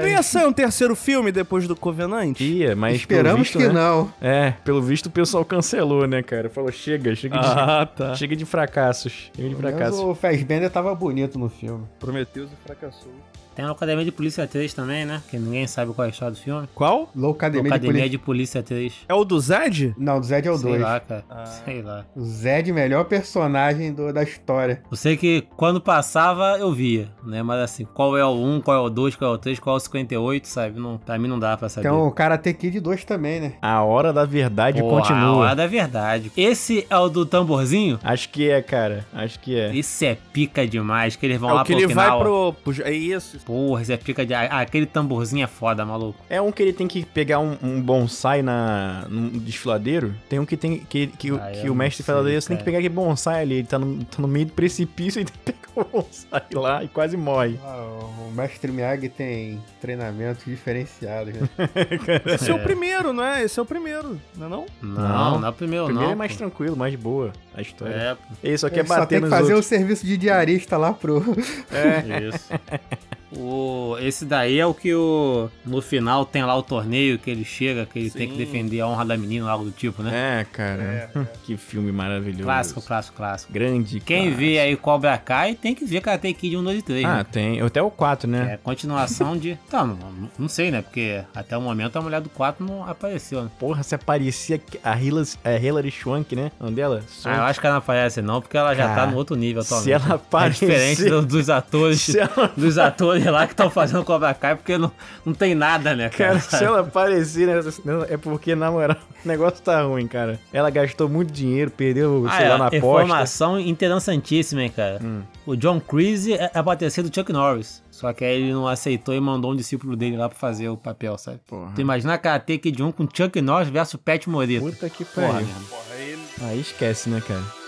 Não 0.00 0.08
ia 0.08 0.22
sair 0.22 0.46
um 0.46 0.52
terceiro 0.52 0.94
filme 0.94 1.30
depois 1.32 1.66
do 1.68 1.74
Covenant? 1.76 2.38
Ia, 2.40 2.74
mas 2.76 2.96
esperamos 2.96 3.50
pelo 3.50 3.58
visto, 3.58 3.58
que 3.58 3.66
né? 3.68 3.72
não. 3.72 4.12
É, 4.20 4.50
pelo 4.64 4.80
visto 4.82 5.06
o 5.06 5.10
pessoal 5.10 5.44
cancelou, 5.44 6.06
né, 6.06 6.22
cara? 6.22 6.48
Falou, 6.48 6.70
chega, 6.72 7.14
chega 7.14 7.38
de, 7.38 7.46
Ah, 7.46 7.86
tá. 7.86 8.14
chega 8.14 8.34
de 8.36 8.44
fracassos. 8.44 9.30
Chega 9.34 9.48
de 9.48 9.54
fracassos. 9.54 10.00
o 10.00 10.14
Fassbender 10.14 10.70
tava 10.70 10.94
bonito 10.94 11.38
no 11.38 11.48
filme. 11.48 11.84
Prometheus 11.98 12.50
e 12.52 12.56
fracassou. 12.66 13.12
Tem 13.54 13.64
a 13.64 13.70
Academia 13.70 14.04
de 14.04 14.12
Polícia 14.12 14.46
3 14.46 14.72
também, 14.74 15.04
né? 15.04 15.22
Que 15.30 15.38
ninguém 15.38 15.66
sabe 15.66 15.92
qual 15.92 16.04
é 16.04 16.08
a 16.08 16.10
história 16.10 16.34
do 16.34 16.40
filme. 16.40 16.68
Qual? 16.74 17.10
Loucademia 17.14 17.62
de 17.62 17.68
Academia 17.68 17.92
Polícia. 17.92 18.10
de 18.10 18.18
Polícia 18.18 18.62
3. 18.62 18.92
É 19.08 19.14
o 19.14 19.24
do 19.24 19.38
Zed? 19.40 19.94
Não, 19.98 20.18
o 20.18 20.22
Zed 20.22 20.46
é 20.48 20.50
o 20.50 20.56
Sei 20.58 20.70
2. 20.70 20.82
lá, 20.82 21.00
cara. 21.00 21.24
Ah. 21.30 21.44
Sei 21.46 21.82
lá. 21.82 22.04
O 22.16 22.22
Zed, 22.24 22.72
melhor 22.72 23.04
personagem 23.04 23.92
do- 23.92 24.12
da 24.12 24.22
história. 24.22 24.82
Eu 24.90 24.96
sei 24.96 25.16
que 25.16 25.44
quando 25.56 25.80
passava, 25.80 26.58
eu 26.58 26.72
via, 26.72 27.08
né? 27.24 27.42
Mas 27.42 27.60
assim, 27.60 27.84
qual 27.84 28.16
é 28.16 28.24
o 28.24 28.32
1, 28.34 28.60
qual 28.60 28.76
é 28.76 28.80
o 28.80 28.90
2, 28.90 29.14
qual 29.16 29.32
é 29.32 29.34
o 29.34 29.38
3, 29.38 29.58
qual 29.58 29.76
é 29.76 29.78
o 29.78 29.80
58, 29.80 30.46
sabe? 30.48 30.78
Não, 30.80 30.98
pra 30.98 31.18
mim 31.18 31.28
não 31.28 31.38
dá 31.38 31.56
pra 31.56 31.68
saber. 31.68 31.88
Tem 31.88 31.96
o 31.96 32.10
Karate 32.10 32.52
Kid 32.54 32.80
2 32.80 33.04
também, 33.04 33.40
né? 33.40 33.52
A 33.62 33.82
hora 33.82 34.12
da 34.12 34.24
verdade 34.24 34.80
A 34.80 34.82
continua. 34.82 35.36
hora 35.36 35.54
da 35.54 35.66
verdade. 35.66 36.32
Esse 36.36 36.86
é 36.90 36.96
o 36.98 37.08
do 37.08 37.24
tamborzinho? 37.24 37.98
Acho 38.02 38.28
que 38.28 38.50
é, 38.50 38.60
cara. 38.62 39.06
Acho 39.12 39.38
que 39.40 39.58
é. 39.58 39.74
Esse 39.76 40.06
é 40.06 40.16
pica 40.32 40.66
demais, 40.66 41.16
que 41.16 41.24
eles 41.26 41.38
vão 41.38 41.50
É 41.50 41.52
lá 41.54 41.64
pro 41.64 41.72
ele 41.74 41.88
final. 41.88 42.18
vai 42.18 42.18
pro, 42.18 42.52
pro. 42.74 42.82
É 42.84 42.92
isso. 42.92 43.38
Porra, 43.44 43.82
esse 43.82 43.92
é 43.92 43.96
pica 43.98 44.24
de... 44.24 44.32
Ah, 44.32 44.60
aquele 44.60 44.86
tamborzinho 44.86 45.44
é 45.44 45.46
foda, 45.46 45.84
maluco. 45.84 46.18
É 46.30 46.40
um 46.40 46.50
que 46.50 46.62
ele 46.62 46.72
tem 46.72 46.88
que 46.88 47.04
pegar 47.04 47.40
um, 47.40 47.56
um 47.62 47.80
bonsai 47.80 48.40
na, 48.42 49.04
num 49.10 49.28
desfiladeiro. 49.38 50.14
Tem 50.28 50.38
um 50.38 50.46
que 50.46 50.56
tem 50.56 50.78
que, 50.78 51.08
que, 51.08 51.30
o- 51.30 51.36
Ah, 51.36 51.50
que 51.50 51.68
o 51.68 51.74
mestre 51.74 52.02
dele, 52.22 52.40
você 52.40 52.48
tem 52.48 52.56
que 52.56 52.64
pegar 52.64 52.78
aquele 52.78 52.94
bonsai 52.94 53.42
ali. 53.42 53.54
Ele 53.56 53.66
tá 53.66 53.78
no, 53.78 54.02
tá 54.04 54.22
no 54.22 54.26
meio 54.28 54.46
do 54.46 54.52
precipício 54.52 55.20
e 55.20 55.24
tem 55.44 55.52
que 55.52 55.52
pegar 55.52 55.60
o 55.76 55.84
bonsai 55.84 56.42
lá 56.54 56.82
e 56.84 56.88
quase 56.88 57.16
morre. 57.18 57.58
Ah, 57.62 57.84
o 58.26 58.30
Mestre 58.34 58.72
Miyagi 58.72 59.08
tem 59.10 59.62
treinamentos 59.80 60.44
diferenciados, 60.46 61.34
né? 61.34 61.48
Esse 62.34 62.50
é. 62.50 62.54
o 62.54 62.58
primeiro, 62.62 63.12
não 63.12 63.22
é? 63.24 63.42
Esse 63.44 63.58
é 63.58 63.62
o 63.62 63.66
primeiro, 63.66 64.18
não 64.36 64.46
é 64.46 64.48
não? 64.50 64.66
Não, 64.80 64.94
Não. 65.02 65.40
não, 65.40 65.46
é 65.46 65.50
o 65.50 65.52
primeiro, 65.52 65.84
O 65.84 65.86
primeiro 65.88 66.06
não. 66.08 66.12
é 66.12 66.16
mais 66.16 66.32
pô. 66.32 66.38
tranquilo, 66.38 66.76
mais 66.76 66.92
de 66.92 66.96
boa 66.96 67.30
a 67.54 67.60
história. 67.60 67.94
É, 67.94 68.16
Ele 68.42 68.56
só 68.58 68.68
quer 68.70 68.80
Ele 68.80 68.88
só 68.88 68.96
bater 69.00 69.20
tem 69.20 69.22
que 69.24 69.28
fazer 69.28 69.52
outros. 69.52 69.66
o 69.66 69.68
serviço 69.68 70.06
de 70.06 70.16
diarista 70.16 70.76
lá 70.78 70.92
pro. 70.94 71.22
É. 71.70 72.28
Isso. 72.28 72.48
O, 73.36 73.96
esse 74.00 74.24
daí 74.24 74.58
é 74.58 74.66
o 74.66 74.72
que 74.74 74.94
o, 74.94 75.48
no 75.64 75.80
final 75.80 76.24
tem 76.24 76.44
lá 76.44 76.56
o 76.56 76.62
torneio 76.62 77.18
que 77.18 77.30
ele 77.30 77.44
chega, 77.44 77.86
que 77.86 77.98
ele 77.98 78.10
tem 78.10 78.26
que 78.28 78.34
Sim. 78.34 78.38
defender 78.38 78.80
a 78.80 78.86
honra 78.88 79.04
da 79.04 79.16
menina, 79.16 79.50
algo 79.50 79.64
do 79.66 79.70
tipo, 79.70 80.02
né? 80.02 80.40
É, 80.40 80.44
cara. 80.44 81.10
Que 81.44 81.56
filme 81.56 81.92
maravilhoso. 81.92 82.42
Clássico, 82.44 82.80
clássico, 82.82 83.16
clássico. 83.16 83.52
Grande. 83.52 84.00
Quem 84.00 84.22
clássico. 84.22 84.38
vê 84.40 84.58
aí 84.58 84.76
Cobra 84.76 85.16
Kai 85.18 85.54
tem 85.54 85.74
que 85.74 85.84
ver 85.84 86.00
Karate 86.00 86.32
Kid 86.32 86.56
1, 86.56 86.64
2 86.64 86.78
e 86.78 86.82
3, 86.82 87.04
Ah, 87.04 87.16
né? 87.18 87.26
tem. 87.30 87.60
Até 87.60 87.82
o 87.82 87.90
4, 87.90 88.28
né? 88.28 88.54
É 88.54 88.56
continuação 88.56 89.36
de. 89.36 89.58
Tá, 89.70 89.84
não, 89.84 89.98
não 90.38 90.48
sei, 90.48 90.70
né? 90.70 90.80
Porque 90.82 91.22
até 91.34 91.56
o 91.56 91.60
momento 91.60 91.96
a 91.96 92.00
mulher 92.02 92.20
do 92.20 92.28
4 92.30 92.64
não 92.64 92.86
apareceu, 92.88 93.42
né? 93.42 93.50
Porra, 93.58 93.82
se 93.82 93.94
aparecia 93.94 94.60
a 94.82 95.00
Hilary, 95.00 95.28
a 95.44 95.52
Hilary 95.56 95.90
Swank, 95.90 96.34
né? 96.36 96.52
O 96.60 96.64
nome 96.64 96.76
dela? 96.76 97.02
Ah, 97.24 97.36
eu 97.36 97.42
acho 97.42 97.60
que 97.60 97.66
ela 97.66 97.74
não 97.74 97.78
aparece, 97.78 98.22
não, 98.22 98.40
porque 98.40 98.56
ela 98.56 98.74
já 98.74 98.86
Cara, 98.88 99.02
tá 99.02 99.06
no 99.10 99.16
outro 99.16 99.34
nível 99.36 99.62
atualmente. 99.62 99.84
se 99.84 99.92
ela 99.92 100.04
É 100.08 100.14
aparecer- 100.14 100.68
diferente 100.68 101.04
do- 101.10 101.26
dos 101.26 101.50
atores. 101.50 102.00
Se 102.14 102.18
ela- 102.18 102.52
Dos 102.56 102.78
atores 102.78 103.23
lá 103.30 103.46
que 103.46 103.52
estão 103.52 103.70
fazendo 103.70 104.02
Cobra 104.04 104.34
Kai, 104.34 104.56
porque 104.56 104.76
não, 104.78 104.90
não 105.24 105.32
tem 105.32 105.54
nada, 105.54 105.94
né, 105.94 106.08
cara? 106.08 106.38
Cara, 106.38 106.40
se 106.40 106.64
ela 106.64 106.80
aparecer 106.80 107.46
nessa 107.46 107.80
é 108.08 108.16
porque, 108.16 108.54
na 108.54 108.70
moral, 108.70 108.96
o 109.24 109.28
negócio 109.28 109.62
tá 109.62 109.82
ruim, 109.82 110.06
cara. 110.06 110.38
Ela 110.52 110.70
gastou 110.70 111.08
muito 111.08 111.32
dinheiro, 111.32 111.70
perdeu, 111.70 112.24
Ah, 112.28 112.36
sei 112.36 112.46
é, 112.46 112.48
lá, 112.50 112.58
na 112.58 112.66
aposta. 112.66 112.76
informação 112.76 113.58
interessantíssima, 113.60 114.62
hein, 114.62 114.72
cara. 114.74 115.00
Hum. 115.02 115.22
O 115.46 115.56
John 115.56 115.80
Creasy 115.80 116.34
é, 116.34 116.50
é 116.54 116.62
pra 116.62 116.76
ter 116.76 116.90
sido 116.90 117.14
Chuck 117.14 117.32
Norris. 117.32 117.82
Só 117.90 118.12
que 118.12 118.24
aí 118.24 118.42
ele 118.42 118.52
não 118.52 118.66
aceitou 118.66 119.14
e 119.14 119.20
mandou 119.20 119.52
um 119.52 119.56
discípulo 119.56 119.94
dele 119.96 120.16
lá 120.16 120.28
pra 120.28 120.36
fazer 120.36 120.68
o 120.68 120.76
papel, 120.76 121.16
sabe? 121.16 121.40
Porra. 121.46 121.72
Tu 121.74 121.80
imagina 121.80 122.18
Karate 122.18 122.58
Kid 122.58 122.82
1 122.82 122.92
com 122.92 123.06
Chuck 123.12 123.40
Norris 123.40 123.68
versus 123.68 124.00
Pat 124.04 124.26
Morita. 124.26 124.64
Puta 124.64 124.90
que 124.90 125.04
Porra, 125.04 125.28
pariu. 125.34 125.46
Porra, 125.70 125.96
ele. 126.00 126.22
Aí 126.42 126.60
esquece, 126.60 127.08
né, 127.08 127.22
cara? 127.26 127.63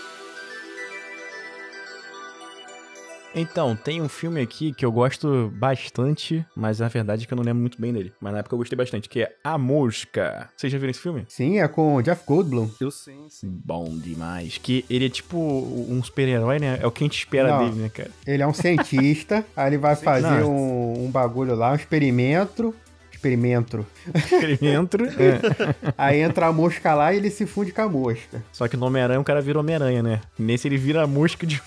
Então, 3.39 3.75
tem 3.75 4.01
um 4.01 4.09
filme 4.09 4.41
aqui 4.41 4.73
que 4.73 4.83
eu 4.83 4.91
gosto 4.91 5.53
bastante, 5.55 6.43
mas 6.55 6.79
na 6.79 6.87
verdade 6.87 7.23
é 7.23 7.27
que 7.27 7.31
eu 7.31 7.35
não 7.35 7.43
lembro 7.43 7.61
muito 7.61 7.79
bem 7.79 7.93
dele. 7.93 8.11
Mas 8.19 8.33
na 8.33 8.39
época 8.39 8.55
eu 8.55 8.57
gostei 8.57 8.75
bastante, 8.75 9.07
que 9.07 9.21
é 9.21 9.31
A 9.43 9.59
Mosca. 9.59 10.49
Vocês 10.57 10.73
já 10.73 10.79
viram 10.79 10.89
esse 10.89 10.99
filme? 10.99 11.23
Sim, 11.29 11.59
é 11.59 11.67
com 11.67 11.97
o 11.97 12.01
Jeff 12.01 12.23
Goldblum. 12.25 12.67
Eu 12.81 12.89
sim, 12.89 13.27
sim. 13.29 13.61
Bom 13.63 13.95
demais. 13.95 14.57
Que 14.57 14.83
ele 14.89 15.05
é 15.05 15.09
tipo 15.09 15.37
um 15.37 16.01
super-herói, 16.03 16.57
né? 16.57 16.79
É 16.81 16.87
o 16.87 16.91
que 16.91 17.03
a 17.03 17.05
gente 17.05 17.19
espera 17.19 17.49
Não. 17.49 17.65
dele, 17.65 17.79
né, 17.79 17.89
cara? 17.89 18.09
Ele 18.25 18.41
é 18.41 18.47
um 18.47 18.53
cientista, 18.55 19.45
aí 19.55 19.69
ele 19.69 19.77
vai 19.77 19.95
fazer 19.95 20.43
um, 20.43 21.05
um 21.05 21.11
bagulho 21.11 21.53
lá, 21.53 21.73
um 21.73 21.75
experimento. 21.75 22.73
Experimento. 23.11 23.85
Experimento. 24.15 24.97
é. 25.21 25.93
Aí 25.95 26.21
entra 26.21 26.47
a 26.47 26.51
mosca 26.51 26.95
lá 26.95 27.13
e 27.13 27.17
ele 27.17 27.29
se 27.29 27.45
funde 27.45 27.71
com 27.71 27.81
a 27.81 27.89
mosca. 27.89 28.43
Só 28.51 28.67
que 28.67 28.75
no 28.75 28.87
Homem-Aranha 28.87 29.19
o 29.19 29.23
cara 29.23 29.41
vira 29.41 29.59
Homem-Aranha, 29.59 30.01
né? 30.01 30.21
Nesse 30.39 30.67
ele 30.67 30.77
vira 30.77 31.03
a 31.03 31.07
mosca 31.07 31.45
de 31.45 31.61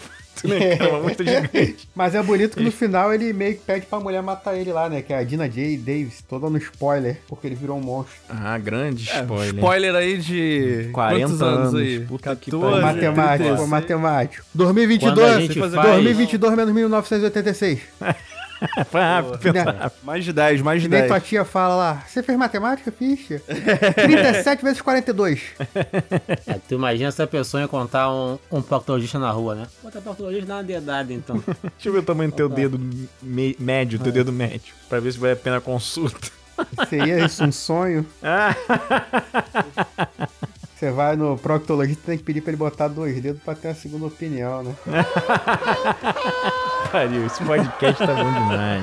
fato, 0.49 0.59
né? 0.59 0.77
cara? 0.77 0.99
Uma 0.99 1.11
gigante. 1.11 1.89
Mas 1.95 2.15
é 2.15 2.23
bonito 2.23 2.57
que 2.57 2.63
no 2.63 2.73
final 2.73 3.13
ele 3.13 3.33
meio 3.33 3.55
que 3.55 3.61
pede 3.63 3.87
pra 3.87 4.01
mulher 4.01 4.23
matar 4.23 4.57
ele 4.57 4.73
lá, 4.73 4.89
né? 4.89 5.03
Que 5.03 5.13
é 5.13 5.19
a 5.19 5.23
Dina 5.25 5.49
J. 5.49 5.77
Davis, 5.79 6.23
toda 6.29 6.49
no 6.51 6.59
spoiler, 6.59 7.19
porque 7.29 7.47
ele 7.47 7.55
virou 7.55 7.77
um 7.79 7.81
monstro. 7.83 8.15
Ah, 8.29 8.57
grande 8.59 9.09
É, 9.11 9.21
spoiler. 9.23 9.55
spoiler 9.55 9.95
aí 9.95 10.19
de 10.19 10.89
40 10.93 11.21
quantos 11.27 11.43
anos, 11.43 11.69
anos, 11.69 11.75
aí? 11.75 12.01
puta 12.01 12.35
que 12.37 12.51
14, 12.51 12.71
pariu. 12.81 12.87
matemático, 12.87 13.45
36. 13.45 13.69
matemático. 13.69 14.47
Quando 14.53 14.63
a 14.63 14.73
2022, 14.73 15.43
gente 15.43 15.59
faz- 15.59 15.73
2022 15.73 16.55
menos 16.57 16.75
1986. 16.75 17.81
Foi 18.91 19.01
rápido, 19.01 19.53
Né? 19.53 19.61
rápido. 19.63 19.93
Mais 20.03 20.25
de 20.25 20.33
10, 20.33 20.63
mais 20.63 20.83
de 20.83 20.89
nem 20.89 21.01
10. 21.01 21.11
tua 21.11 21.21
tia 21.21 21.45
fala 21.45 21.75
lá, 21.75 22.05
você 22.07 22.23
fez 22.23 22.37
matemática, 22.39 22.93
ficha? 22.93 23.41
37 23.95 24.63
vezes 24.65 24.81
42. 24.83 25.41
É, 26.47 26.55
tu 26.69 26.75
imagina 26.75 27.09
essa 27.09 27.27
pessoa 27.27 27.63
encontrar 27.63 28.11
um, 28.13 28.39
um 28.51 28.61
proctologista 28.63 29.19
na 29.19 29.31
rua, 29.31 29.55
né? 29.55 29.67
Bota 29.83 30.01
proctologista 30.01 30.47
na 30.55 30.63
dedada, 30.63 31.13
então. 31.13 31.37
Deixa 31.77 31.89
eu 31.89 31.93
ver 31.93 31.99
o 32.01 32.03
tamanho 32.03 32.31
do 32.31 32.37
teu 32.37 32.49
dedo 32.49 32.79
me- 33.23 33.57
médio, 33.59 33.99
teu 33.99 34.13
dedo 34.13 34.33
médio, 34.33 34.75
pra 34.89 35.01
ver 35.01 35.13
se 35.13 35.19
vale 35.19 35.33
a 35.33 35.37
pena 35.37 35.57
a 35.59 35.61
consulta. 35.61 36.29
Seria 36.91 37.25
isso 37.25 37.43
um 37.43 37.51
sonho? 37.53 38.05
Você 40.81 40.91
vai 40.91 41.15
no 41.15 41.37
proctologista 41.37 42.05
tem 42.07 42.17
que 42.17 42.25
pedir 42.25 42.41
pra 42.41 42.53
ele 42.53 42.57
botar 42.57 42.89
dois 42.89 43.21
dedos 43.21 43.43
pra 43.43 43.55
ter 43.55 43.69
a 43.69 43.75
segunda 43.75 44.07
opinião, 44.07 44.63
né? 44.63 44.75
pariu, 46.91 47.27
esse 47.27 47.45
podcast 47.45 47.99
tá 47.99 48.15
bom 48.15 48.33
demais. 48.33 48.83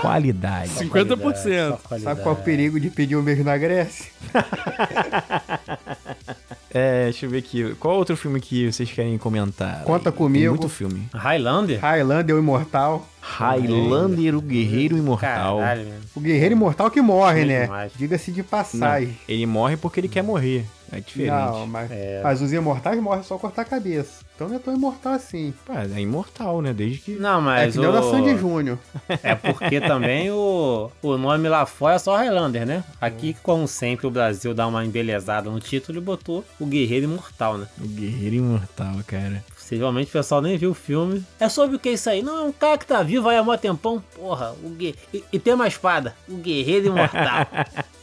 Qualidade. 0.00 0.70
50%. 0.74 1.70
Só 1.70 1.76
qualidade. 1.76 2.04
Sabe 2.04 2.22
qual 2.22 2.36
é 2.36 2.38
o 2.38 2.40
perigo 2.40 2.78
de 2.78 2.88
pedir 2.88 3.16
um 3.16 3.22
beijo 3.24 3.42
na 3.42 3.58
Grécia? 3.58 4.12
É, 6.70 7.04
deixa 7.04 7.24
eu 7.26 7.30
ver 7.30 7.38
aqui. 7.38 7.74
Qual 7.80 7.96
outro 7.96 8.16
filme 8.16 8.40
que 8.40 8.70
vocês 8.70 8.90
querem 8.90 9.16
comentar? 9.16 9.82
Conta 9.84 10.10
Aí? 10.10 10.14
comigo. 10.14 10.42
Tem 10.44 10.48
muito 10.50 10.68
filme. 10.68 11.08
Highlander? 11.14 11.80
Highlander, 11.80 12.36
o 12.36 12.38
Imortal. 12.38 13.06
Highlander, 13.20 14.34
o 14.36 14.40
Guerreiro 14.40 14.96
Imortal. 14.96 15.58
Caralho, 15.58 15.84
mano. 15.88 16.00
O 16.14 16.20
guerreiro 16.20 16.54
imortal 16.54 16.90
que 16.90 17.00
morre, 17.00 17.44
Muito 17.44 17.70
né? 17.70 17.90
Diga-se 17.96 18.32
de 18.32 18.40
Não, 18.40 18.48
passagem. 18.48 19.16
ele 19.28 19.46
morre 19.46 19.76
porque 19.76 20.00
ele 20.00 20.08
quer 20.08 20.22
morrer. 20.22 20.64
É 20.90 21.00
diferente. 21.00 21.30
Não, 21.32 21.66
mas, 21.66 21.90
É. 21.90 22.20
mas 22.22 22.40
os 22.40 22.52
imortais 22.52 22.98
morrem 23.00 23.22
só 23.22 23.36
cortar 23.38 23.62
a 23.62 23.64
cabeça. 23.66 24.24
Então 24.38 24.48
não 24.48 24.54
é 24.54 24.60
tão 24.60 24.72
imortal 24.72 25.14
assim. 25.14 25.52
É 25.96 26.00
imortal, 26.00 26.62
né? 26.62 26.72
Desde 26.72 26.98
que. 26.98 27.10
Não, 27.16 27.40
é 27.40 27.42
mas 27.42 27.74
que 27.74 27.80
deu 27.80 27.92
da 27.92 28.00
o... 28.00 28.08
Sandy 28.08 28.38
Júnior. 28.38 28.78
É 29.20 29.34
porque 29.34 29.80
também 29.80 30.30
o, 30.30 30.92
o 31.02 31.18
nome 31.18 31.48
lá 31.48 31.66
fora 31.66 31.96
é 31.96 31.98
só 31.98 32.14
Highlander, 32.16 32.64
né? 32.64 32.84
Aqui, 33.00 33.36
como 33.42 33.66
sempre, 33.66 34.06
o 34.06 34.10
Brasil 34.12 34.54
dá 34.54 34.68
uma 34.68 34.84
embelezada 34.84 35.50
no 35.50 35.58
título 35.58 35.98
e 35.98 36.00
botou 36.00 36.44
o 36.60 36.66
Guerreiro 36.66 37.06
Imortal, 37.06 37.58
né? 37.58 37.66
O 37.82 37.88
Guerreiro 37.88 38.36
Imortal, 38.36 38.94
cara. 39.08 39.44
Possivelmente 39.52 40.08
o 40.08 40.12
pessoal 40.12 40.40
nem 40.40 40.56
viu 40.56 40.70
o 40.70 40.74
filme. 40.74 41.26
É 41.40 41.48
sobre 41.48 41.74
o 41.74 41.78
que 41.80 41.90
isso 41.90 42.08
aí? 42.08 42.22
Não, 42.22 42.38
é 42.38 42.42
um 42.44 42.52
cara 42.52 42.78
que 42.78 42.86
tá 42.86 43.02
vivo 43.02 43.28
aí 43.28 43.36
há 43.36 43.42
mó 43.42 43.56
tempão. 43.56 44.00
Porra, 44.14 44.54
o 44.62 44.68
gue... 44.68 44.94
e, 45.12 45.24
e 45.32 45.38
tem 45.40 45.52
uma 45.52 45.66
espada. 45.66 46.14
O 46.28 46.36
Guerreiro 46.36 46.86
Imortal. 46.86 47.44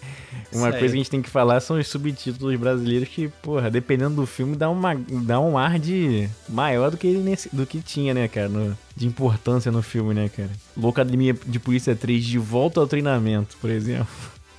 Uma 0.57 0.69
coisa 0.71 0.87
que 0.87 0.93
a 0.93 0.97
gente 0.97 1.09
tem 1.09 1.21
que 1.21 1.29
falar 1.29 1.59
são 1.59 1.77
os 1.79 1.87
subtítulos 1.87 2.55
brasileiros 2.59 3.09
que, 3.09 3.27
porra, 3.41 3.69
dependendo 3.69 4.15
do 4.15 4.25
filme, 4.25 4.55
dá, 4.55 4.69
uma, 4.69 4.95
dá 4.95 5.39
um 5.39 5.57
ar 5.57 5.77
de 5.79 6.27
maior 6.49 6.91
do 6.91 6.97
que, 6.97 7.07
ele 7.07 7.19
nesse- 7.19 7.49
do 7.55 7.65
que 7.65 7.79
tinha, 7.81 8.13
né, 8.13 8.27
cara? 8.27 8.49
no- 8.49 8.77
de 8.95 9.05
importância 9.07 9.71
no 9.71 9.81
filme, 9.81 10.13
né, 10.13 10.29
cara? 10.29 10.49
Loucademia 10.77 11.35
de 11.45 11.59
Polícia 11.59 11.93
3, 11.95 12.23
De 12.23 12.37
Volta 12.39 12.79
ao 12.79 12.87
Treinamento, 12.87 13.57
por 13.59 13.69
exemplo. 13.69 14.07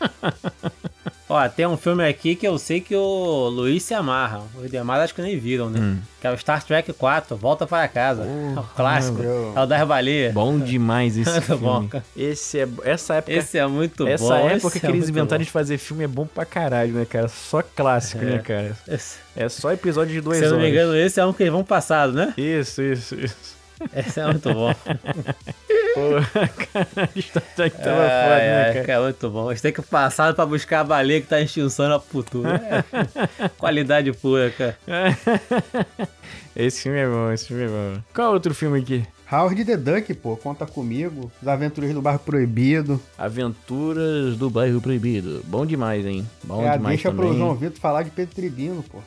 Ó, 1.28 1.48
tem 1.48 1.66
um 1.66 1.76
filme 1.76 2.06
aqui 2.08 2.36
que 2.36 2.46
eu 2.46 2.56
sei 2.56 2.80
que 2.80 2.94
o 2.94 3.48
Luiz 3.48 3.82
se 3.82 3.92
amarra. 3.92 4.42
Os 4.54 4.70
demais 4.70 5.02
acho 5.02 5.12
que 5.14 5.20
nem 5.20 5.36
viram, 5.36 5.68
né? 5.68 5.80
Hum. 5.80 5.98
Que 6.20 6.26
é 6.28 6.30
o 6.30 6.38
Star 6.38 6.62
Trek 6.62 6.92
4, 6.92 7.36
Volta 7.36 7.66
para 7.66 7.88
Casa. 7.88 8.22
é 8.22 8.60
o 8.60 8.62
clássico. 8.62 9.18
meu. 9.18 9.52
É 9.56 9.60
o 9.60 9.66
das 9.66 9.88
baleias. 9.88 10.32
Bom 10.32 10.56
demais 10.56 11.16
esse 11.18 11.28
Muito 11.32 11.42
filme. 11.44 11.62
bom. 11.62 11.88
Esse 12.16 12.60
é, 12.60 12.68
essa 12.84 13.14
época, 13.16 13.32
Esse 13.32 13.58
é 13.58 13.66
muito 13.66 14.06
essa 14.06 14.24
bom. 14.24 14.48
época 14.48 14.68
esse 14.68 14.80
que 14.80 14.86
é 14.86 14.90
eles 14.90 15.08
inventaram 15.08 15.40
bom. 15.40 15.44
de 15.44 15.50
fazer 15.50 15.78
filme 15.78 16.04
é 16.04 16.08
bom 16.08 16.26
pra 16.26 16.44
caralho, 16.44 16.92
né, 16.92 17.04
cara? 17.04 17.26
Só 17.26 17.60
clássico, 17.60 18.22
É. 18.22 18.26
né, 18.28 18.38
cara? 18.38 18.76
Esse- 18.86 19.18
É 19.34 19.48
só 19.48 19.72
episódio 19.72 20.14
de 20.14 20.20
duas 20.20 20.38
Se 20.38 20.44
eu 20.44 20.52
não 20.52 20.60
me 20.60 20.70
engano, 20.70 20.94
esse 20.96 21.18
é 21.18 21.26
um 21.26 21.32
que 21.32 21.42
eles 21.42 21.52
vão 21.52 21.64
passado, 21.64 22.12
né? 22.12 22.32
Isso, 22.38 22.80
isso, 22.80 23.16
isso. 23.16 23.56
Esse 23.94 24.20
é 24.20 24.26
muito 24.26 24.48
bom. 24.54 24.72
Porra, 25.96 26.48
caralho, 26.72 27.22
Star 27.22 27.42
Trek 27.56 27.76
tava 27.78 28.02
Ai, 28.02 28.08
foda, 28.08 28.36
né, 28.36 28.72
cara? 28.74 28.84
cara, 28.84 29.02
muito 29.04 29.30
bom. 29.30 29.50
Eles 29.50 29.62
têm 29.62 29.72
que 29.72 29.80
passar 29.80 30.34
pra 30.34 30.44
buscar 30.44 30.80
a 30.80 30.84
baleia 30.84 31.22
que 31.22 31.26
tá 31.26 31.40
extinção 31.40 31.88
na 31.88 31.98
futura. 31.98 32.60
É, 32.62 33.48
qualidade 33.56 34.12
pura, 34.12 34.50
cara. 34.50 34.76
Esse 36.54 36.82
filme 36.82 36.98
é 36.98 37.06
bom, 37.06 37.30
esse 37.32 37.46
filme 37.46 37.64
é 37.64 37.68
bom. 37.68 38.00
Qual 38.14 38.32
outro 38.32 38.54
filme 38.54 38.80
aqui? 38.80 39.06
Howard 39.30 39.64
the 39.64 39.76
Duck, 39.76 40.14
pô, 40.14 40.36
conta 40.36 40.66
comigo. 40.66 41.30
Os 41.42 41.48
Aventureiros 41.48 41.94
do 41.94 42.00
Bairro 42.00 42.20
Proibido. 42.20 43.00
Aventuras 43.18 44.36
do 44.36 44.48
Bairro 44.48 44.80
Proibido. 44.80 45.42
Bom 45.46 45.66
demais, 45.66 46.06
hein? 46.06 46.26
Bom 46.44 46.64
é 46.64 46.76
demais 46.76 46.96
deixa 46.96 47.10
também. 47.10 47.26
pro 47.28 47.36
João 47.36 47.54
Vitor 47.54 47.80
falar 47.80 48.02
de 48.04 48.10
Pedro 48.10 48.34
Tribino, 48.34 48.84
pô. 48.84 48.98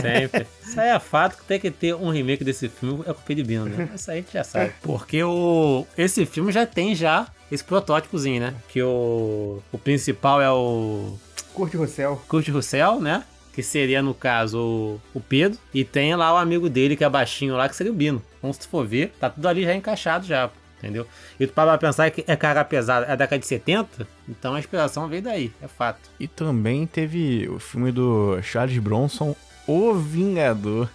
Sempre. 0.00 0.46
Isso 0.62 0.80
aí 0.80 0.90
é 0.90 0.98
fato 1.00 1.38
que 1.38 1.44
tem 1.44 1.58
que 1.58 1.70
ter 1.70 1.94
um 1.94 2.10
remake 2.10 2.44
desse 2.44 2.68
filme 2.68 3.02
é 3.02 3.12
com 3.12 3.20
o 3.20 3.24
Pedibino, 3.24 3.66
né? 3.66 3.88
Isso 3.94 4.10
aí 4.10 4.18
a 4.18 4.20
gente 4.20 4.32
já 4.32 4.44
sabe. 4.44 4.72
Porque 4.82 5.22
o, 5.22 5.84
esse 5.98 6.24
filme 6.24 6.52
já 6.52 6.64
tem 6.64 6.94
já 6.94 7.26
esse 7.50 7.64
protótipozinho, 7.64 8.40
né? 8.40 8.54
Que 8.68 8.82
o, 8.82 9.60
o 9.72 9.78
principal 9.78 10.40
é 10.40 10.50
o 10.50 11.14
Curte 11.52 11.76
Russell. 11.76 12.20
Kurt 12.28 12.48
Russell, 12.48 13.00
né? 13.00 13.22
Que 13.54 13.62
seria, 13.62 14.02
no 14.02 14.12
caso, 14.14 14.98
o, 15.14 15.20
Pedro. 15.20 15.58
E 15.72 15.84
tem 15.84 16.14
lá 16.16 16.34
o 16.34 16.36
amigo 16.36 16.68
dele, 16.68 16.96
que 16.96 17.04
é 17.04 17.08
baixinho 17.08 17.54
lá, 17.56 17.68
que 17.68 17.76
seria 17.76 17.92
o 17.92 17.94
Bino. 17.94 18.20
Então, 18.38 18.52
se 18.52 18.60
tu 18.60 18.68
for 18.68 18.84
ver, 18.86 19.12
tá 19.20 19.30
tudo 19.30 19.46
ali 19.48 19.62
já 19.62 19.74
encaixado 19.74 20.26
já, 20.26 20.50
entendeu? 20.78 21.06
E 21.38 21.46
tu 21.46 21.52
para 21.52 21.78
pensar 21.78 22.10
que 22.10 22.24
é 22.26 22.34
carga 22.36 22.64
pesada, 22.64 23.06
é 23.06 23.10
da 23.10 23.16
década 23.16 23.38
de 23.38 23.46
70, 23.46 24.06
então 24.28 24.54
a 24.54 24.58
inspiração 24.58 25.06
veio 25.08 25.22
daí, 25.22 25.52
é 25.62 25.68
fato. 25.68 26.00
E 26.18 26.26
também 26.26 26.84
teve 26.86 27.48
o 27.48 27.58
filme 27.60 27.92
do 27.92 28.40
Charles 28.42 28.76
Bronson, 28.78 29.34
O 29.68 29.94
Vingador. 29.94 30.88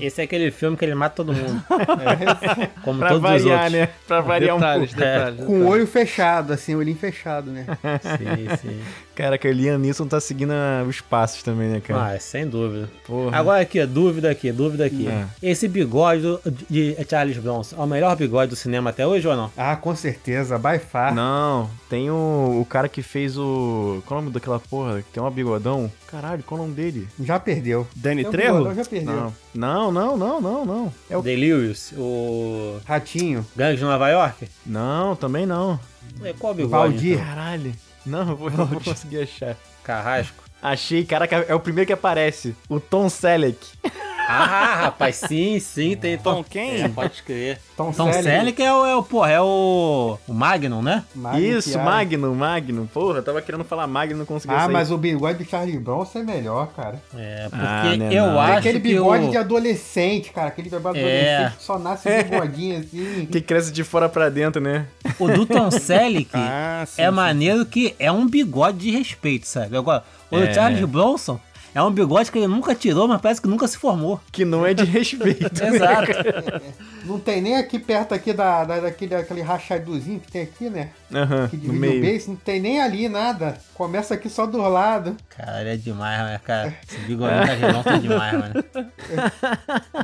Esse 0.00 0.20
é 0.20 0.24
aquele 0.24 0.50
filme 0.50 0.76
que 0.76 0.84
ele 0.84 0.94
mata 0.94 1.16
todo 1.16 1.32
mundo, 1.32 1.62
É, 2.60 2.66
como 2.82 2.98
Pra 2.98 3.08
todos 3.08 3.24
os 3.24 3.30
variar, 3.42 3.56
outros. 3.64 3.72
né? 3.72 3.88
Pra 4.06 4.20
variar 4.20 4.56
um 4.56 4.58
Detalhes, 4.58 4.90
pouco. 4.92 5.04
detalhes. 5.04 5.44
com 5.46 5.60
o 5.62 5.66
olho 5.68 5.86
fechado, 5.86 6.52
assim, 6.52 6.74
o 6.74 6.78
olhinho 6.78 6.96
fechado, 6.98 7.50
né? 7.50 7.64
Sim, 8.02 8.56
sim. 8.56 8.80
Caraca, 9.18 9.48
o 9.48 9.50
Liam 9.52 9.78
Neeson 9.78 10.06
tá 10.06 10.20
seguindo 10.20 10.52
os 10.88 11.00
passos 11.00 11.42
também, 11.42 11.68
né, 11.68 11.80
cara? 11.80 12.14
Ah, 12.14 12.20
sem 12.20 12.46
dúvida. 12.46 12.88
Porra. 13.04 13.36
Agora 13.36 13.60
aqui, 13.60 13.84
dúvida 13.84 14.30
aqui, 14.30 14.52
dúvida 14.52 14.84
aqui. 14.86 15.08
É. 15.08 15.26
Esse 15.42 15.66
bigode 15.66 16.22
do- 16.22 16.40
de 16.70 16.96
Charles 17.10 17.36
Bronson 17.38 17.74
é 17.76 17.80
o 17.80 17.86
melhor 17.88 18.14
bigode 18.14 18.50
do 18.50 18.54
cinema 18.56 18.90
até 18.90 19.04
hoje 19.04 19.26
ou 19.26 19.34
não? 19.34 19.50
Ah, 19.56 19.74
com 19.74 19.92
certeza, 19.96 20.56
by 20.56 20.78
far. 20.78 21.12
Não, 21.12 21.68
tem 21.90 22.08
o, 22.12 22.60
o 22.60 22.64
cara 22.64 22.88
que 22.88 23.02
fez 23.02 23.36
o. 23.36 24.00
Qual 24.06 24.18
é 24.18 24.20
o 24.20 24.24
nome 24.24 24.32
daquela 24.34 24.60
porra? 24.60 25.02
Que 25.02 25.10
tem 25.14 25.20
um 25.20 25.28
bigodão? 25.28 25.90
Caralho, 26.06 26.44
qual 26.44 26.60
é 26.60 26.62
o 26.62 26.66
nome 26.66 26.76
dele? 26.76 27.08
Já 27.20 27.40
perdeu. 27.40 27.88
Danny 27.96 28.20
Então, 28.20 28.30
Trejo? 28.30 28.52
Bigodão 28.52 28.74
Já 28.76 28.84
perdeu. 28.84 29.32
Não, 29.52 29.90
não, 29.90 30.16
não, 30.16 30.16
não, 30.16 30.40
não, 30.40 30.64
não. 30.64 30.94
É 31.10 31.16
o. 31.16 31.22
Delirious, 31.22 31.92
o 31.98 32.78
Ratinho. 32.86 33.44
Gangue 33.56 33.78
de 33.78 33.82
Nova 33.82 34.08
York? 34.10 34.48
Não, 34.64 35.16
também 35.16 35.44
não. 35.44 35.80
É, 36.22 36.32
Qual 36.38 36.54
bigode? 36.54 36.70
Valdir. 36.70 37.14
então? 37.14 37.26
Caralho. 37.26 37.72
Não, 38.08 38.30
eu 38.30 38.36
vou, 38.36 38.50
eu 38.50 38.66
vou 38.66 38.80
conseguir 38.80 39.20
achar. 39.22 39.56
Carrasco. 39.84 40.42
Achei, 40.60 41.04
caraca, 41.04 41.36
é 41.48 41.54
o 41.54 41.60
primeiro 41.60 41.86
que 41.86 41.92
aparece. 41.92 42.56
O 42.68 42.80
Tom 42.80 43.08
Selleck. 43.08 43.58
Ah, 44.28 44.74
rapaz, 44.84 45.16
sim, 45.16 45.58
sim, 45.58 45.96
tem 45.96 46.18
Tom 46.18 46.44
quem? 46.44 46.82
É, 46.82 46.88
pode 46.88 47.22
crer. 47.22 47.58
Tom, 47.76 47.92
Tom 47.92 48.12
Selleck 48.12 48.62
é 48.62 48.72
o, 48.72 48.84
é 48.86 48.94
o, 48.96 49.02
porra, 49.02 49.30
é 49.30 49.40
o, 49.40 50.18
o 50.28 50.34
Magnum, 50.34 50.82
né? 50.82 51.04
Magnum 51.14 51.40
Isso. 51.40 51.78
Magnum, 51.78 52.34
Magnum. 52.34 52.86
Porra, 52.86 53.18
eu 53.18 53.22
tava 53.22 53.40
querendo 53.40 53.64
falar 53.64 53.86
Magnum, 53.86 54.18
não 54.18 54.26
conseguia 54.26 54.56
Ah, 54.56 54.60
sair. 54.64 54.72
mas 54.72 54.90
o 54.90 54.98
bigode 54.98 55.42
do 55.42 55.48
Charlie 55.48 55.78
Bronson 55.78 56.18
é 56.18 56.22
melhor, 56.24 56.68
cara. 56.76 57.00
É, 57.16 57.48
porque 57.48 57.64
Ah, 57.66 57.96
né, 57.96 58.08
eu 58.12 58.26
não. 58.26 58.40
acho 58.40 58.58
aquele 58.58 58.80
que 58.80 58.88
bigode 58.88 59.24
o... 59.26 59.30
de 59.30 59.36
adolescente, 59.38 60.30
cara. 60.30 60.48
Aquele 60.48 60.68
bigode 60.68 60.98
de 60.98 61.04
É. 61.04 61.36
adolescente 61.36 61.56
que 61.58 61.62
só 61.64 61.78
nasce 61.78 62.08
um 62.08 62.22
bigodinho 62.30 62.78
assim. 62.80 63.26
Que 63.30 63.40
cresce 63.40 63.72
de 63.72 63.82
fora 63.84 64.08
pra 64.08 64.28
dentro, 64.28 64.60
né? 64.60 64.86
o 65.18 65.26
do 65.28 65.46
Tom 65.46 65.70
Selleck 65.70 66.28
Ah, 66.34 66.84
sim. 66.86 67.02
é 67.02 67.06
sim. 67.06 67.10
maneiro 67.14 67.64
que 67.64 67.94
é 67.98 68.10
um 68.12 68.26
bigode 68.26 68.78
de 68.78 68.90
respeito, 68.90 69.46
sabe? 69.46 69.76
Agora, 69.76 70.02
o 70.30 70.36
É. 70.36 70.46
do 70.46 70.54
Charles 70.54 70.84
Bronson 70.84 71.40
É 71.74 71.82
um 71.82 71.90
bigode 71.90 72.32
que 72.32 72.38
ele 72.38 72.46
nunca 72.46 72.74
tirou, 72.74 73.06
mas 73.06 73.20
parece 73.20 73.40
que 73.40 73.46
nunca 73.48 73.68
se 73.68 73.76
formou. 73.78 74.20
Que 74.32 74.44
não 74.44 74.66
é 74.66 74.72
de 74.74 74.84
respeito. 74.88 75.62
né? 75.62 75.68
Exato. 75.76 76.12
Não 77.04 77.18
tem 77.20 77.40
nem 77.40 77.56
aqui 77.56 77.78
perto 77.78 78.12
aqui 78.14 78.32
da, 78.32 78.64
da, 78.64 78.80
daquele, 78.80 79.14
daquele 79.14 79.42
rachaduzinho 79.42 80.18
que 80.20 80.30
tem 80.32 80.42
aqui, 80.42 80.68
né? 80.70 80.90
Aham, 81.14 81.48
Que 81.48 81.56
no 81.56 81.62
divide 81.62 81.68
o 81.70 81.80
meio. 81.80 82.02
base, 82.02 82.28
não 82.28 82.36
tem 82.36 82.60
nem 82.60 82.80
ali 82.80 83.08
nada. 83.08 83.56
Começa 83.74 84.14
aqui 84.14 84.28
só 84.28 84.46
do 84.46 84.58
lado. 84.58 85.16
Cara, 85.36 85.74
é 85.74 85.76
demais, 85.76 86.20
né, 86.22 86.40
cara? 86.44 86.74
Esse 86.88 86.98
bigodinho 87.00 87.40
da 87.46 87.56
Gelão 87.56 87.82
tá 87.82 87.96
demais, 87.96 88.32
mano. 88.38 88.64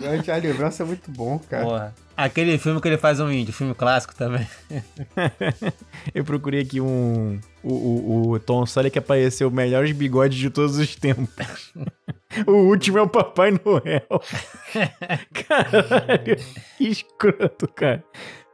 Durante 0.01 0.31
a 0.31 0.37
lembrança 0.37 0.83
é 0.83 0.87
muito 0.87 1.11
bom, 1.11 1.39
cara. 1.51 1.65
Porra. 1.65 1.95
Aquele 2.17 2.57
filme 2.59 2.81
que 2.81 2.87
ele 2.89 2.99
faz 2.99 3.19
um 3.19 3.31
índio, 3.31 3.53
filme 3.53 3.75
clássico 3.75 4.15
também. 4.15 4.47
Eu 6.15 6.25
procurei 6.25 6.61
aqui 6.63 6.81
um. 6.81 7.41
O, 7.67 7.73
o, 7.73 8.33
o 8.33 8.39
Tom 8.39 8.65
que 8.93 8.99
apareceu 8.99 9.51
melhores 9.51 9.91
bigodes 9.93 10.39
de 10.39 10.51
todos 10.51 10.77
os 10.77 10.95
tempos. 10.95 11.73
o 12.47 12.53
último 12.53 12.99
é 12.99 13.03
o 13.03 13.09
Papai 13.09 13.53
Noel. 13.53 14.23
Caralho, 15.33 16.37
que 16.77 16.85
escroto, 16.85 17.67
cara. 17.69 18.05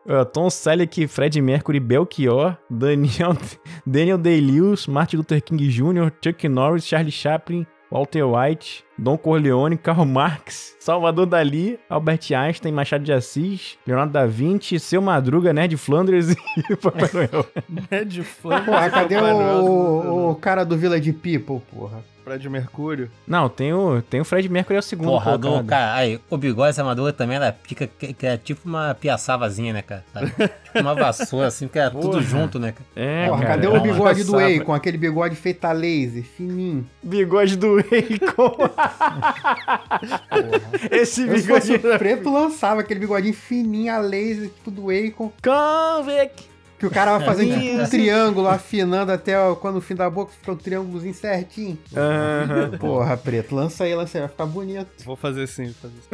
Ó, 0.09 0.25
Tom 0.25 0.49
Selleck, 0.49 1.07
Fred 1.09 1.40
Mercury, 1.42 1.81
Belchior, 1.81 2.57
Daniel, 2.70 3.37
Daniel 3.87 4.18
Day-Lewis, 4.18 4.87
Martin 4.87 5.18
Luther 5.18 5.42
King 5.42 5.68
Jr., 5.68 6.11
Chuck 6.23 6.49
Norris, 6.49 6.87
Charlie 6.87 7.11
Chaplin, 7.11 7.66
Walter 7.90 8.25
White, 8.25 8.85
Don 9.00 9.16
Corleone, 9.16 9.78
Karl 9.78 10.04
Marx, 10.04 10.76
Salvador 10.78 11.24
Dali, 11.24 11.80
Albert 11.88 12.20
Einstein, 12.36 12.70
Machado 12.70 13.02
de 13.02 13.12
Assis, 13.12 13.78
Leonardo 13.86 14.12
da 14.12 14.26
Vinci, 14.26 14.78
Seu 14.78 15.00
Madruga, 15.00 15.54
Nerd 15.54 15.74
Flanders 15.78 16.30
e 16.70 16.76
Papai 16.76 17.08
Noel. 17.14 17.46
É 17.90 18.04
de 18.04 18.22
fã. 18.22 18.62
Porra, 18.62 18.90
cadê 18.90 19.16
o, 19.16 20.30
o 20.30 20.34
cara 20.34 20.64
do 20.64 20.76
Village 20.76 21.12
People, 21.14 21.62
porra? 21.74 22.04
Fred 22.30 22.48
Mercúrio. 22.48 23.10
Não, 23.26 23.48
tem 23.48 23.72
o, 23.72 24.02
tem 24.02 24.20
o 24.20 24.24
Fred 24.24 24.48
Mercury, 24.48 24.76
é 24.76 24.78
o 24.78 24.82
segundo 24.82 25.08
Porra, 25.08 25.36
colocado. 25.38 25.62
do, 25.62 25.68
cara, 25.68 25.94
aí, 25.94 26.20
o 26.30 26.36
bigode 26.36 26.68
dessa 26.68 26.84
madura 26.84 27.12
também 27.12 27.36
era 27.36 27.52
pica, 27.52 27.88
que, 27.88 28.12
que 28.12 28.26
é 28.26 28.36
tipo 28.36 28.68
uma 28.68 28.94
piaçavazinha, 28.94 29.72
né, 29.72 29.82
cara? 29.82 30.04
Sabe? 30.12 30.30
tipo 30.30 30.80
uma 30.80 30.94
vassoura, 30.94 31.48
assim, 31.48 31.66
que 31.66 31.78
era 31.78 31.90
tudo 31.90 32.22
junto, 32.22 32.58
né, 32.60 32.72
cara? 32.72 32.86
É, 32.94 33.26
Porra, 33.26 33.42
cara, 33.42 33.54
cadê 33.54 33.66
é 33.66 33.70
o 33.70 33.80
bigode 33.80 34.24
do. 34.24 34.38
Akon? 34.38 34.74
Aquele 34.74 34.98
bigode 34.98 35.34
feito 35.34 35.64
a 35.64 35.72
laser, 35.72 36.22
fininho. 36.22 36.86
Bigode 37.02 37.56
do 37.56 37.78
Akon. 37.82 38.70
Esse 40.90 41.22
Eu, 41.22 41.38
se 41.38 41.46
fosse 41.46 41.79
bigode 41.79 41.98
preto, 41.98 42.31
lançava 42.31 42.81
aquele 42.81 43.00
bigodinho 43.00 43.35
fininho 43.35 43.92
a 43.92 43.98
laser, 43.98 44.48
tipo 44.48 44.70
do 44.70 44.90
Akon. 44.90 45.33
Convict. 45.42 46.49
Que 46.80 46.86
o 46.86 46.90
cara 46.90 47.18
vai 47.18 47.26
fazendo 47.26 47.60
tipo 47.60 47.82
um 47.82 47.86
triângulo, 47.86 48.48
afinando 48.48 49.12
até 49.12 49.38
ó, 49.38 49.54
quando 49.54 49.74
no 49.74 49.80
fim 49.82 49.94
da 49.94 50.08
boca 50.08 50.32
fica 50.32 50.50
um 50.50 50.56
triângulozinho 50.56 51.12
certinho. 51.12 51.76
Aham. 51.94 52.78
Porra, 52.78 53.18
preto, 53.18 53.54
lança 53.54 53.84
aí, 53.84 53.94
lança 53.94 54.16
aí, 54.16 54.22
vai 54.22 54.30
ficar 54.30 54.46
bonito. 54.46 54.88
Vou 55.04 55.14
fazer 55.14 55.46
sim, 55.46 55.66
vou 55.66 55.74
fazer 55.74 55.96
sim. 56.00 56.08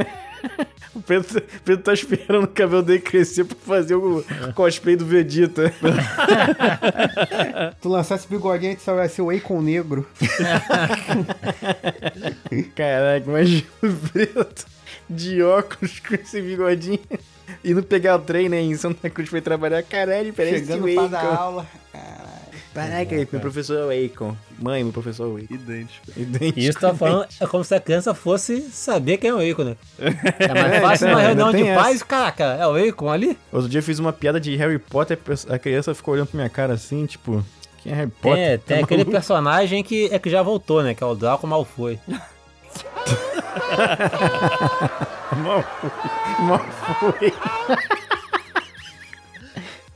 O 0.97 1.03
Pedro, 1.03 1.43
Pedro 1.63 1.85
tá 1.85 1.93
esperando 1.93 2.45
o 2.45 2.49
cabelo 2.49 2.83
dele 2.83 3.01
crescer 3.01 3.45
pra 3.45 3.57
fazer 3.57 3.95
o 3.95 4.25
cosplay 4.55 4.97
do 4.97 5.05
Vegeta. 5.05 5.71
Tu 7.83 7.89
lançar 7.89 8.17
esse 8.17 8.27
bigodinho 8.27 8.73
aí, 8.73 8.79
só 8.81 8.95
vai 8.95 9.09
ser 9.09 9.21
o 9.21 9.31
Akon 9.31 9.61
negro. 9.61 10.09
Caraca, 12.75 13.29
imagina 13.29 13.67
o 13.83 13.93
Preto 14.09 14.67
de 15.09 15.43
óculos 15.43 16.01
com 16.01 16.15
esse 16.15 16.41
bigodinho. 16.41 16.99
Indo 17.65 17.83
pegar 17.83 18.17
o 18.17 18.19
trem, 18.21 18.49
né? 18.49 18.61
Em 18.61 18.75
Santa 18.77 19.09
Cruz 19.11 19.29
foi 19.29 19.41
trabalhar. 19.41 19.83
Caralho, 19.83 20.33
parece 20.33 20.59
Chegando 20.61 20.83
pra 20.83 21.03
Akon. 21.03 21.09
dar 21.09 21.35
aula. 21.37 21.67
Caralho. 21.93 22.27
Caraca, 22.75 23.17
meu 23.17 23.41
professor 23.41 23.79
é 23.79 23.85
o 24.03 24.07
Akon. 24.07 24.37
Mãe, 24.59 24.85
meu 24.85 24.93
professor 24.93 25.25
é 25.25 25.27
o 25.29 25.37
Akon. 25.45 25.55
Idêntico. 25.55 26.07
Idêntico. 26.15 26.59
E 26.61 26.69
isso 26.69 26.79
tá 26.79 26.95
falando, 26.95 27.27
é 27.41 27.47
como 27.47 27.65
se 27.65 27.75
a 27.75 27.81
criança 27.81 28.13
fosse 28.15 28.61
saber 28.71 29.17
quem 29.17 29.31
é 29.31 29.35
o 29.35 29.41
Eiko, 29.41 29.65
né? 29.65 29.77
É 30.39 30.53
mais 30.55 30.81
fácil 30.83 31.07
É, 31.09 31.11
ainda 31.11 31.23
reunião 31.23 31.53
de 31.53 31.63
essa. 31.69 31.81
pais, 31.83 32.03
caraca, 32.03 32.45
é 32.45 32.67
o 32.67 32.77
Eiko 32.77 33.09
ali? 33.09 33.39
Outro 33.51 33.69
dia 33.69 33.79
eu 33.79 33.83
fiz 33.83 33.99
uma 33.99 34.13
piada 34.13 34.39
de 34.39 34.55
Harry 34.57 34.79
Potter, 34.79 35.19
a 35.49 35.59
criança 35.59 35.95
ficou 35.95 36.13
olhando 36.15 36.27
pra 36.29 36.37
minha 36.37 36.51
cara 36.51 36.75
assim, 36.75 37.07
tipo... 37.07 37.43
Quem 37.83 37.93
é 37.93 37.95
Harry 37.95 38.11
Potter? 38.21 38.59
Tem, 38.59 38.59
tem 38.59 38.79
Tá 38.79 38.85
aquele 38.85 39.05
personagem 39.07 39.83
que 39.83 40.09
é 40.13 40.19
que 40.19 40.29
já 40.29 40.43
voltou, 40.43 40.83
né? 40.83 40.93
Que 40.95 41.03
é 41.03 41.07
o 41.07 41.15
Draco 41.15 41.47
Malfoy. 41.47 41.99
Mal. 45.37 45.65
Mal 46.41 46.61
foi. 47.01 47.33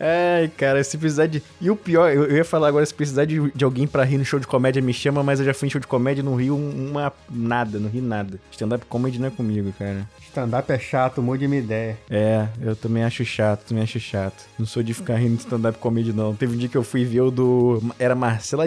Ai, 0.00 0.48
cara, 0.56 0.82
se 0.82 0.96
precisar 0.96 1.26
de. 1.26 1.42
E 1.60 1.70
o 1.70 1.76
pior, 1.76 2.10
eu, 2.10 2.24
eu 2.24 2.36
ia 2.38 2.44
falar 2.44 2.68
agora, 2.68 2.84
se 2.86 2.94
precisar 2.94 3.26
de, 3.26 3.50
de 3.54 3.64
alguém 3.64 3.86
pra 3.86 4.02
rir 4.02 4.16
no 4.16 4.24
show 4.24 4.40
de 4.40 4.46
comédia, 4.46 4.80
me 4.80 4.94
chama, 4.94 5.22
mas 5.22 5.40
eu 5.40 5.44
já 5.44 5.52
fui 5.52 5.68
em 5.68 5.70
show 5.70 5.80
de 5.80 5.86
comédia 5.86 6.22
e 6.22 6.24
não 6.24 6.34
rio 6.36 6.56
uma. 6.56 7.12
nada, 7.28 7.78
não 7.78 7.90
ri 7.90 8.00
nada. 8.00 8.40
Stand-up 8.50 8.86
comedy 8.86 9.20
não 9.20 9.28
é 9.28 9.30
comigo, 9.30 9.72
cara. 9.78 10.08
Stand-up 10.30 10.72
é 10.72 10.78
chato, 10.78 11.20
mude 11.20 11.46
minha 11.48 11.60
ideia. 11.60 11.98
É, 12.08 12.46
eu 12.62 12.74
também 12.76 13.02
acho 13.02 13.24
chato, 13.24 13.66
também 13.66 13.82
acho 13.82 13.98
chato. 13.98 14.44
Não 14.58 14.64
sou 14.64 14.82
de 14.82 14.94
ficar 14.94 15.16
rindo 15.16 15.34
de 15.34 15.40
stand-up 15.42 15.78
comedy, 15.78 16.12
não. 16.12 16.34
Teve 16.34 16.54
um 16.54 16.56
dia 16.58 16.68
que 16.68 16.76
eu 16.76 16.84
fui 16.84 17.04
ver 17.04 17.22
o 17.22 17.30
do. 17.30 17.82
Era 17.98 18.14
Marcela 18.14 18.66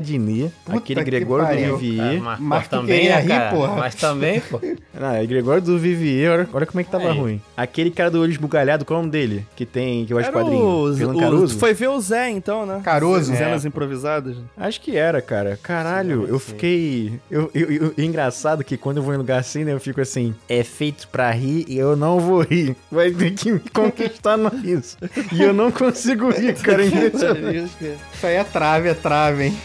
Puta 0.66 0.78
aquele 0.78 1.00
que 1.04 1.10
Gregório 1.10 1.46
pariu. 1.46 1.72
do 1.72 1.78
Vivier. 1.78 2.22
mas, 2.22 2.40
mas 2.40 2.68
também, 2.68 3.10
né, 3.10 3.20
rir, 3.22 3.28
cara? 3.30 3.50
porra? 3.50 3.76
Mas 3.76 3.96
também, 3.96 4.42
pô. 4.42 4.60
Não, 5.00 5.16
é 5.16 5.26
Gregório 5.26 5.62
do 5.62 5.80
Vivier, 5.80 6.32
olha, 6.32 6.50
olha 6.54 6.66
como 6.66 6.80
é 6.82 6.84
que 6.84 6.92
tava 6.92 7.12
Aí. 7.12 7.18
ruim. 7.18 7.42
Aquele 7.56 7.90
cara 7.90 8.12
do 8.12 8.22
olho 8.22 8.32
esbugalhado, 8.32 8.86
qual 8.86 8.98
é 8.98 9.00
o 9.00 9.02
nome 9.04 9.12
dele? 9.12 9.46
Que 9.56 9.66
tem, 9.66 10.06
que 10.06 10.14
de 10.14 10.20
Era 10.20 10.32
quadrinho. 10.32 10.64
o, 10.64 10.96
Fernando 10.96 11.16
o, 11.16 11.20
Caruso? 11.24 11.56
tu 11.56 11.60
foi 11.60 11.74
ver 11.74 11.88
o 11.90 12.00
Zé, 12.00 12.30
então, 12.30 12.66
né? 12.66 12.82
Caruso? 12.84 13.36
Cenas 13.36 13.66
É. 13.66 13.68
improvisadas. 13.68 14.36
Acho 14.58 14.80
que 14.82 14.96
era, 14.98 15.22
cara. 15.22 15.60
Caralho, 15.62 16.26
eu 16.28 16.40
fiquei. 16.40 17.20
Eu, 17.30 17.50
eu, 17.54 17.72
eu- 17.72 17.94
é 17.98 18.02
engraçado 18.04 18.64
que 18.64 18.78
quando 18.78 18.98
eu 18.98 19.04
vou 19.04 19.14
em 19.14 19.18
lugar 19.18 19.40
assim, 19.40 19.64
né, 19.64 19.74
eu 19.74 19.80
fico 19.80 20.00
assim: 20.02 20.36
é 20.48 20.64
feito 20.64 21.08
pra 21.08 21.30
rir 21.32 21.66
e 21.68 21.78
eu 21.78 21.96
não 21.96 22.20
vou 22.20 22.42
rir. 22.42 22.76
Vai 22.92 23.12
ter 23.12 23.32
que 23.32 23.52
me 23.52 23.60
conquistar 23.60 24.38
no 24.38 24.50
riso. 24.50 24.98
E 25.32 25.42
eu 25.42 25.54
não 25.54 25.72
consigo 25.72 26.30
rir, 26.30 26.54
cara. 26.62 26.84
É. 26.84 26.88
Isso 26.88 28.26
aí 28.28 28.36
é 28.36 28.44
trave, 28.44 28.90
é 28.90 28.94
trave, 28.94 29.44
hein? 29.46 29.58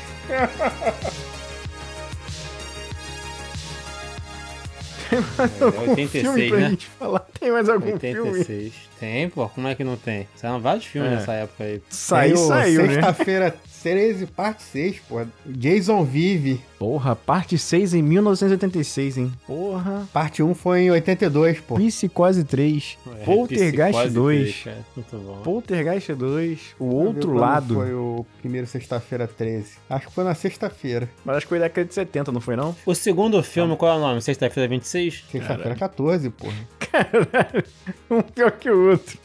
Um 5.97 6.09
filme 6.09 6.49
pra 6.49 6.59
né? 6.59 6.71
gente 6.71 6.87
falar. 6.87 7.21
Tem 7.41 7.51
mais 7.51 7.69
algum 7.69 7.99
filme? 7.99 8.73
86. 8.99 9.01
Tem, 9.01 9.29
pô, 9.29 9.49
como 9.49 9.69
é 9.69 9.75
que 9.75 9.85
não 9.85 9.97
tem? 9.97 10.27
Saíram 10.37 10.61
vários 10.61 10.85
filmes 10.85 11.13
É. 11.13 11.15
nessa 11.17 11.33
época 11.33 11.65
aí. 11.65 11.83
Saiu, 11.89 12.37
saiu, 12.37 12.83
né? 12.87 12.95
Sexta-feira 12.95 13.55
13, 13.83 14.27
parte 14.27 14.63
6, 14.63 14.99
pô. 15.09 15.25
Jason 15.47 16.05
Vive. 16.05 16.61
Porra, 16.79 17.15
parte 17.17 17.57
6 17.59 17.95
em 17.95 18.03
1986, 18.03 19.19
hein? 19.19 19.33
Porra. 19.47 20.07
Parte 20.13 20.43
1 20.43 20.55
foi 20.55 20.83
em 20.83 20.91
82, 20.91 21.61
pô. 21.61 21.75
Psicose 21.77 22.45
3. 22.45 22.99
Poltergeist 23.25 23.93
Psicose 23.93 24.15
2. 24.15 24.41
três, 24.41 24.65
cara. 24.65 24.87
Muito 24.97 25.17
bom. 25.17 25.43
Poltergeist 25.43 26.15
2. 26.15 26.61
O 26.79 26.85
eu 26.85 26.97
outro 26.97 27.35
lado. 27.35 27.75
Foi 27.75 27.93
o 27.95 28.27
primeiro 28.41 28.67
sexta-feira 28.67 29.27
13. 29.27 29.73
Acho 29.89 30.07
que 30.09 30.13
foi 30.13 30.25
na 30.25 30.35
sexta-feira. 30.35 31.09
Mas 31.25 31.37
acho 31.37 31.47
que 31.47 31.51
foi 31.51 31.59
da 31.59 31.65
década 31.67 31.87
de 31.89 31.95
70, 31.95 32.33
não 32.33 32.41
foi 32.41 32.57
não? 32.57 32.75
O 32.87 32.95
segundo 32.95 33.43
filme, 33.43 33.77
qual 33.77 33.93
é 33.95 33.97
o 33.97 34.01
nome? 34.01 34.21
Sexta-feira 34.21 34.69
26? 34.69 35.25
Sexta-feira 35.31 35.75
14, 35.75 36.31
pô. 36.31 36.47
Caralho. 36.93 37.65
Um 38.11 38.23
pior 38.23 38.51
que 38.53 38.71
o 38.71 38.91
outro. 38.91 39.19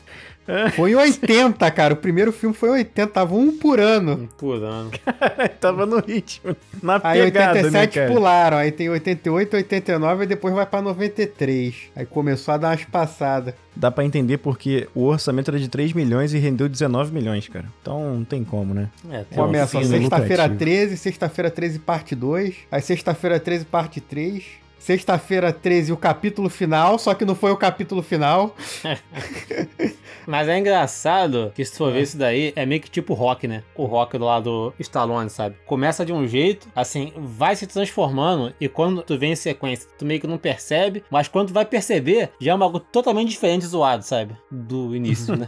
Foi 0.75 0.91
em 0.91 0.95
80, 0.95 1.71
cara. 1.71 1.93
O 1.93 1.97
primeiro 1.97 2.33
filme 2.33 2.53
foi 2.53 2.67
em 2.67 2.71
80. 2.73 3.07
Tava 3.13 3.33
um 3.33 3.57
por 3.57 3.79
ano. 3.79 4.27
Por 4.37 4.61
ano. 4.61 4.91
Tava 5.61 5.85
no 5.85 6.01
ritmo. 6.01 6.53
Na 6.81 6.99
Aí 7.01 7.21
pegada, 7.21 7.59
87 7.59 7.71
né, 7.71 7.87
cara? 7.87 8.13
pularam. 8.13 8.57
Aí 8.57 8.69
tem 8.69 8.89
88, 8.89 9.55
89 9.55 10.23
e 10.25 10.27
depois 10.27 10.53
vai 10.53 10.65
pra 10.65 10.81
93. 10.81 11.73
Aí 11.95 12.05
começou 12.05 12.53
a 12.53 12.57
dar 12.57 12.69
umas 12.71 12.83
passadas. 12.83 13.53
Dá 13.73 13.89
pra 13.89 14.03
entender 14.03 14.37
porque 14.39 14.85
o 14.93 15.05
orçamento 15.05 15.49
era 15.49 15.57
de 15.57 15.69
3 15.69 15.93
milhões 15.93 16.33
e 16.33 16.37
rendeu 16.39 16.67
19 16.67 17.13
milhões, 17.13 17.47
cara. 17.47 17.65
Então 17.81 18.13
não 18.15 18.25
tem 18.25 18.43
como, 18.43 18.73
né? 18.73 18.89
É, 19.09 19.23
tem 19.23 19.37
Começa 19.37 19.77
um 19.77 19.81
filme. 19.81 19.97
sexta-feira 19.99 20.43
lucrativo. 20.43 20.59
13, 20.59 20.97
sexta-feira 20.97 21.49
13 21.51 21.79
parte 21.79 22.15
2. 22.15 22.55
Aí 22.69 22.81
sexta-feira 22.81 23.39
13 23.39 23.63
parte 23.63 24.01
3. 24.01 24.43
Sexta-feira 24.83 25.53
13 25.53 25.93
o 25.93 25.97
capítulo 25.97 26.49
final, 26.49 26.99
só 26.99 27.13
que 27.13 27.23
não 27.23 27.35
foi 27.35 27.51
o 27.51 27.55
capítulo 27.55 28.03
final. 28.03 28.53
Mas 30.27 30.49
é 30.49 30.59
engraçado 30.59 31.53
que 31.55 31.63
se 31.63 31.71
tu 31.71 31.77
for 31.77 31.93
ver 31.93 32.01
isso 32.01 32.17
daí, 32.17 32.51
é 32.53 32.65
meio 32.65 32.81
que 32.81 32.89
tipo 32.89 33.13
rock, 33.13 33.47
né? 33.47 33.63
O 33.75 33.85
rock 33.85 34.17
do 34.17 34.25
lado 34.25 34.73
Stallone, 34.77 35.29
sabe? 35.29 35.55
Começa 35.65 36.05
de 36.05 36.11
um 36.11 36.27
jeito, 36.27 36.67
assim, 36.75 37.13
vai 37.17 37.55
se 37.55 37.65
transformando 37.65 38.53
e 38.59 38.67
quando 38.67 39.01
tu 39.03 39.17
vem 39.17 39.31
em 39.31 39.35
sequência, 39.37 39.87
tu 39.97 40.03
meio 40.03 40.19
que 40.19 40.27
não 40.27 40.37
percebe, 40.37 41.03
mas 41.09 41.29
quando 41.29 41.47
tu 41.47 41.53
vai 41.53 41.65
perceber, 41.65 42.31
já 42.39 42.51
é 42.51 42.55
um 42.55 42.59
bagulho 42.59 42.83
totalmente 42.91 43.29
diferente 43.29 43.65
zoado, 43.65 44.03
sabe? 44.03 44.35
Do 44.51 44.93
início, 44.93 45.35
né? 45.35 45.45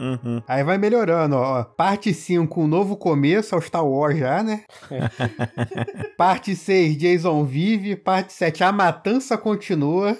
Uhum. 0.00 0.42
Aí 0.48 0.64
vai 0.64 0.78
melhorando, 0.78 1.36
ó. 1.36 1.64
Parte 1.64 2.14
5, 2.14 2.62
um 2.62 2.66
novo 2.66 2.96
começo 2.96 3.54
ao 3.54 3.60
Star 3.60 3.86
Wars 3.86 4.18
já, 4.18 4.42
né? 4.42 4.62
Parte 6.16 6.56
6, 6.56 6.96
Jason 6.96 7.44
vive. 7.44 7.96
Parte 7.96 8.32
7, 8.32 8.53
a 8.62 8.70
matança 8.70 9.36
continua. 9.36 10.16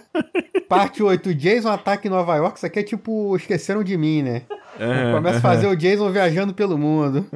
Parte 0.69 1.03
8, 1.03 1.35
Jason 1.35 1.71
ataque 1.71 2.09
em 2.09 2.11
Nova 2.11 2.35
York. 2.37 2.57
Isso 2.57 2.67
aqui 2.67 2.81
é 2.81 2.83
tipo 2.83 3.37
Esqueceram 3.37 3.85
de 3.85 3.97
Mim, 3.97 4.23
né? 4.23 4.43
Começa 5.15 5.39
a 5.39 5.41
fazer 5.41 5.67
o 5.67 5.77
Jason 5.77 6.11
viajando 6.11 6.53
pelo 6.55 6.77
mundo. 6.77 7.27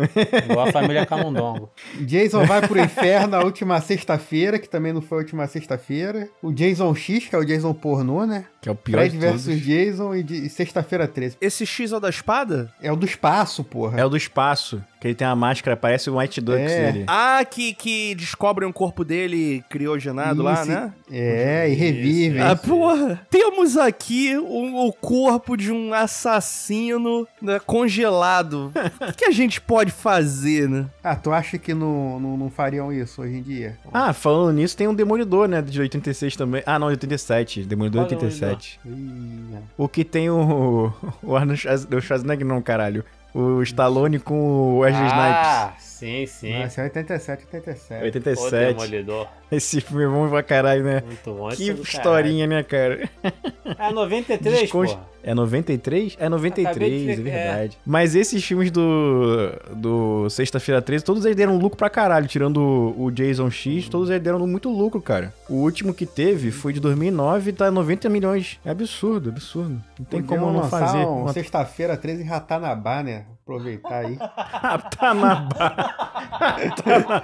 Igual 0.50 0.68
a 0.68 0.72
família 0.72 1.06
Camundongo. 1.06 1.70
Jason 2.00 2.44
vai 2.44 2.66
pro 2.66 2.78
inferno 2.80 3.28
na 3.28 3.40
última 3.40 3.80
sexta-feira, 3.80 4.58
que 4.58 4.68
também 4.68 4.92
não 4.92 5.00
foi 5.00 5.18
a 5.18 5.20
última 5.22 5.46
sexta-feira. 5.46 6.28
O 6.42 6.52
Jason 6.52 6.94
X, 6.94 7.28
que 7.28 7.34
é 7.34 7.38
o 7.38 7.44
Jason 7.44 7.72
pornô, 7.74 8.24
né? 8.26 8.44
Que 8.60 8.68
é 8.68 8.72
o 8.72 8.74
pior 8.74 8.98
Fred 8.98 9.12
de 9.12 9.18
versus. 9.18 9.60
Jason 9.60 10.14
e, 10.16 10.22
de- 10.22 10.46
e 10.46 10.50
sexta-feira 10.50 11.06
13. 11.06 11.36
Esse 11.40 11.64
X 11.64 11.92
é 11.92 11.96
o 11.96 12.00
da 12.00 12.08
espada? 12.10 12.72
É 12.82 12.90
o 12.90 12.96
do 12.96 13.06
espaço, 13.06 13.62
porra. 13.62 14.00
É 14.00 14.04
o 14.04 14.08
do 14.08 14.16
espaço, 14.16 14.82
que 15.00 15.06
ele 15.06 15.14
tem 15.14 15.26
a 15.28 15.36
máscara, 15.36 15.76
parece 15.76 16.10
o 16.10 16.18
White 16.18 16.40
Ducks 16.40 16.72
É. 16.72 16.92
dele. 16.92 17.04
Ah, 17.06 17.44
que, 17.48 17.72
que 17.72 18.16
descobrem 18.16 18.68
o 18.68 18.72
corpo 18.72 19.04
dele 19.04 19.62
criogenado 19.70 20.42
lá, 20.42 20.54
Isso, 20.54 20.66
né? 20.72 20.92
É, 21.10 21.70
e 21.70 21.74
revive. 21.74 22.40
Ah, 22.40 22.56
porra! 22.56 23.20
Temos 23.30 23.76
aqui 23.76 24.36
o, 24.36 24.88
o 24.88 24.92
corpo 24.92 25.56
de 25.56 25.70
um 25.70 25.94
assassino 25.94 27.27
né, 27.40 27.60
congelado. 27.64 28.72
O 29.08 29.12
que 29.12 29.24
a 29.24 29.30
gente 29.30 29.60
pode 29.60 29.90
fazer, 29.92 30.68
né? 30.68 30.86
Ah, 31.02 31.14
tu 31.16 31.32
acha 31.32 31.56
que 31.58 31.72
não, 31.74 32.18
não, 32.18 32.36
não 32.36 32.50
fariam 32.50 32.92
isso 32.92 33.22
hoje 33.22 33.36
em 33.36 33.42
dia? 33.42 33.78
Ah, 33.92 34.12
falando 34.12 34.54
nisso, 34.56 34.76
tem 34.76 34.88
um 34.88 34.94
Demolidor, 34.94 35.46
né? 35.48 35.62
De 35.62 35.80
86 35.80 36.36
também. 36.36 36.62
Ah, 36.66 36.78
não, 36.78 36.88
de 36.88 36.92
87. 36.92 37.64
Demolidor 37.64 38.06
Qual 38.06 38.20
87. 38.20 38.80
Ih, 38.84 39.56
O 39.76 39.88
que 39.88 40.04
tem 40.04 40.28
o. 40.30 40.92
O 41.22 41.36
Arnold 41.36 41.60
Schwarzenegger, 41.60 41.98
o 41.98 42.02
Schwarzenegger 42.02 42.46
não, 42.46 42.60
caralho. 42.62 43.04
O 43.34 43.62
Stallone 43.62 44.18
com 44.18 44.34
o 44.40 44.78
Wesley 44.78 45.06
Ah, 45.12 45.74
sim, 45.78 46.24
sim. 46.26 46.50
não, 46.54 46.62
esse 46.64 46.80
é 46.80 46.84
87, 46.84 47.44
87. 47.44 47.78
Snipes. 47.78 48.00
O 48.00 48.04
87. 48.04 48.74
Demolidor. 48.74 49.28
Esse 49.52 49.80
filme 49.82 50.04
é 50.04 50.08
bom 50.08 50.28
pra 50.30 50.42
caralho, 50.42 50.82
né? 50.82 51.02
Muito 51.04 51.34
bom. 51.34 51.48
Que 51.50 51.70
é 51.70 51.74
historinha, 51.74 52.46
né, 52.46 52.62
cara? 52.62 53.08
caralho. 53.22 53.78
É 53.78 53.92
93, 53.92 54.60
Desconst- 54.60 54.94
porra. 54.96 55.08
É 55.22 55.34
93? 55.34 56.16
É 56.18 56.28
93, 56.28 56.66
Acabei 56.68 57.04
de 57.04 57.10
é 57.10 57.16
ver- 57.16 57.22
verdade. 57.22 57.78
Mas 57.84 58.14
esses 58.14 58.42
filmes 58.44 58.70
do, 58.70 59.50
do 59.74 60.30
Sexta-feira 60.30 60.80
13, 60.80 61.04
todos 61.04 61.24
eles 61.24 61.36
deram 61.36 61.58
lucro 61.58 61.76
pra 61.76 61.90
caralho. 61.90 62.26
Tirando 62.26 62.58
o, 62.58 63.04
o 63.06 63.10
Jason 63.10 63.50
X, 63.50 63.88
todos 63.88 64.10
eles 64.10 64.22
deram 64.22 64.46
muito 64.46 64.70
lucro, 64.70 65.00
cara. 65.02 65.34
O 65.48 65.54
último 65.56 65.92
que 65.92 66.06
teve 66.06 66.50
foi 66.50 66.72
de 66.72 66.80
2009 66.80 67.50
e 67.50 67.52
tá 67.52 67.70
90 67.70 68.08
milhões. 68.08 68.58
É 68.64 68.70
absurdo, 68.70 69.28
absurdo. 69.30 69.80
Não 69.98 70.06
tem 70.06 70.22
Podiam 70.22 70.44
como 70.46 70.52
não 70.60 70.68
fazer. 70.68 70.98
Um, 70.98 71.22
uma 71.22 71.32
Sexta-feira 71.32 71.96
13 71.96 72.22
em 72.22 72.26
Ratanabá, 72.26 73.02
né? 73.02 73.24
Aproveitar 73.42 74.04
aí. 74.06 74.16
Ratanabá. 74.36 75.94
Ratana- 76.38 77.22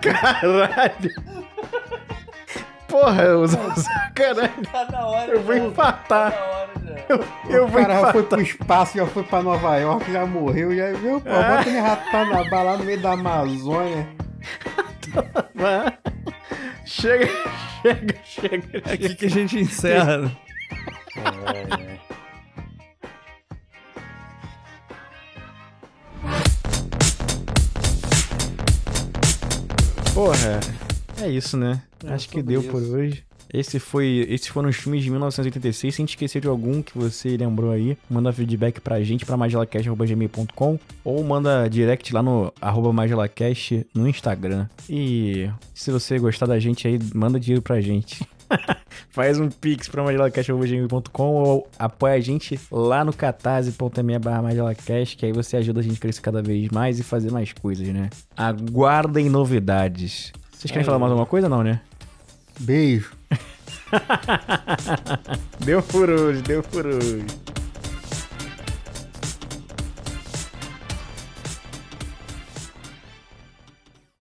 Caralho. 0.00 1.10
Porra, 2.88 3.22
eu 3.22 3.44
caralho. 4.14 4.50
Tá 4.72 4.86
na 4.90 5.06
hora. 5.06 5.32
Eu 5.32 5.42
vou 5.42 5.56
infartar. 5.56 6.32
Eu, 7.08 7.24
eu 7.50 7.64
o 7.64 7.68
vou 7.68 7.80
cara 7.82 8.00
já 8.00 8.12
foi 8.12 8.22
pro 8.22 8.40
espaço, 8.40 8.96
já 8.96 9.06
foi 9.06 9.22
pra 9.22 9.42
Nova 9.42 9.76
York, 9.76 10.10
já 10.10 10.24
morreu, 10.26 10.74
já 10.74 10.92
viu? 10.92 11.20
Pô, 11.20 11.30
Ah. 11.30 11.56
bota 11.56 11.68
ele 11.68 11.78
em 11.78 11.80
Ratanabá 11.80 12.62
lá 12.62 12.76
no 12.76 12.84
meio 12.84 13.00
da 13.00 13.12
Amazônia. 13.12 14.08
Chega, 16.84 17.28
chega, 17.82 18.14
chega. 18.24 18.82
É 18.84 18.92
aqui 18.92 19.14
que 19.16 19.26
a 19.26 19.30
gente 19.30 19.58
encerra. 19.58 20.18
né? 20.18 20.30
Porra, 30.14 30.60
é 31.22 31.28
isso, 31.28 31.56
né? 31.56 31.82
Acho 32.08 32.28
que 32.28 32.42
deu 32.42 32.60
isso. 32.60 32.70
por 32.70 32.82
hoje. 32.82 33.24
Esse 33.52 33.78
foi, 33.78 34.26
esses 34.28 34.48
foram 34.48 34.68
os 34.68 34.76
filmes 34.76 35.02
de 35.02 35.10
1986. 35.10 35.94
Se 35.94 36.00
a 36.00 36.02
gente 36.02 36.10
esquecer 36.10 36.40
de 36.40 36.48
algum 36.48 36.82
que 36.82 36.98
você 36.98 37.36
lembrou 37.36 37.70
aí, 37.70 37.96
manda 38.10 38.32
feedback 38.32 38.80
pra 38.80 39.00
gente, 39.02 39.24
pra 39.24 39.36
magelacast.gmail.com 39.36 40.78
ou 41.04 41.24
manda 41.24 41.68
direct 41.68 42.12
lá 42.12 42.22
no 42.22 42.52
arroba 42.60 42.92
magelacast 42.92 43.86
no 43.94 44.08
Instagram. 44.08 44.66
E 44.90 45.48
se 45.72 45.90
você 45.90 46.18
gostar 46.18 46.46
da 46.46 46.58
gente 46.58 46.88
aí, 46.88 46.98
manda 47.14 47.38
dinheiro 47.38 47.62
pra 47.62 47.80
gente. 47.80 48.26
Faz 49.10 49.38
um 49.38 49.48
pix 49.48 49.88
pra 49.88 50.04
magelacast.gmail.com 50.04 51.34
ou 51.34 51.68
apoia 51.78 52.14
a 52.14 52.20
gente 52.20 52.58
lá 52.70 53.04
no 53.04 53.12
catarse.me 53.12 54.18
barra 54.18 54.42
magelacast, 54.42 55.16
que 55.16 55.26
aí 55.26 55.32
você 55.32 55.56
ajuda 55.56 55.80
a 55.80 55.82
gente 55.82 55.96
a 55.96 56.00
crescer 56.00 56.20
cada 56.20 56.42
vez 56.42 56.68
mais 56.68 56.98
e 56.98 57.02
fazer 57.02 57.30
mais 57.30 57.52
coisas, 57.52 57.86
né? 57.88 58.10
Aguardem 58.36 59.28
novidades. 59.28 60.32
Vocês 60.52 60.70
querem 60.70 60.84
falar 60.84 60.98
mais 60.98 61.10
alguma 61.10 61.26
coisa, 61.26 61.48
não, 61.48 61.62
né? 61.62 61.80
Beijo. 62.58 63.10
Deu 65.64 65.82
por 65.82 66.10
hoje, 66.10 66.42
deu 66.42 66.62
por 66.62 66.86
hoje. 66.86 67.24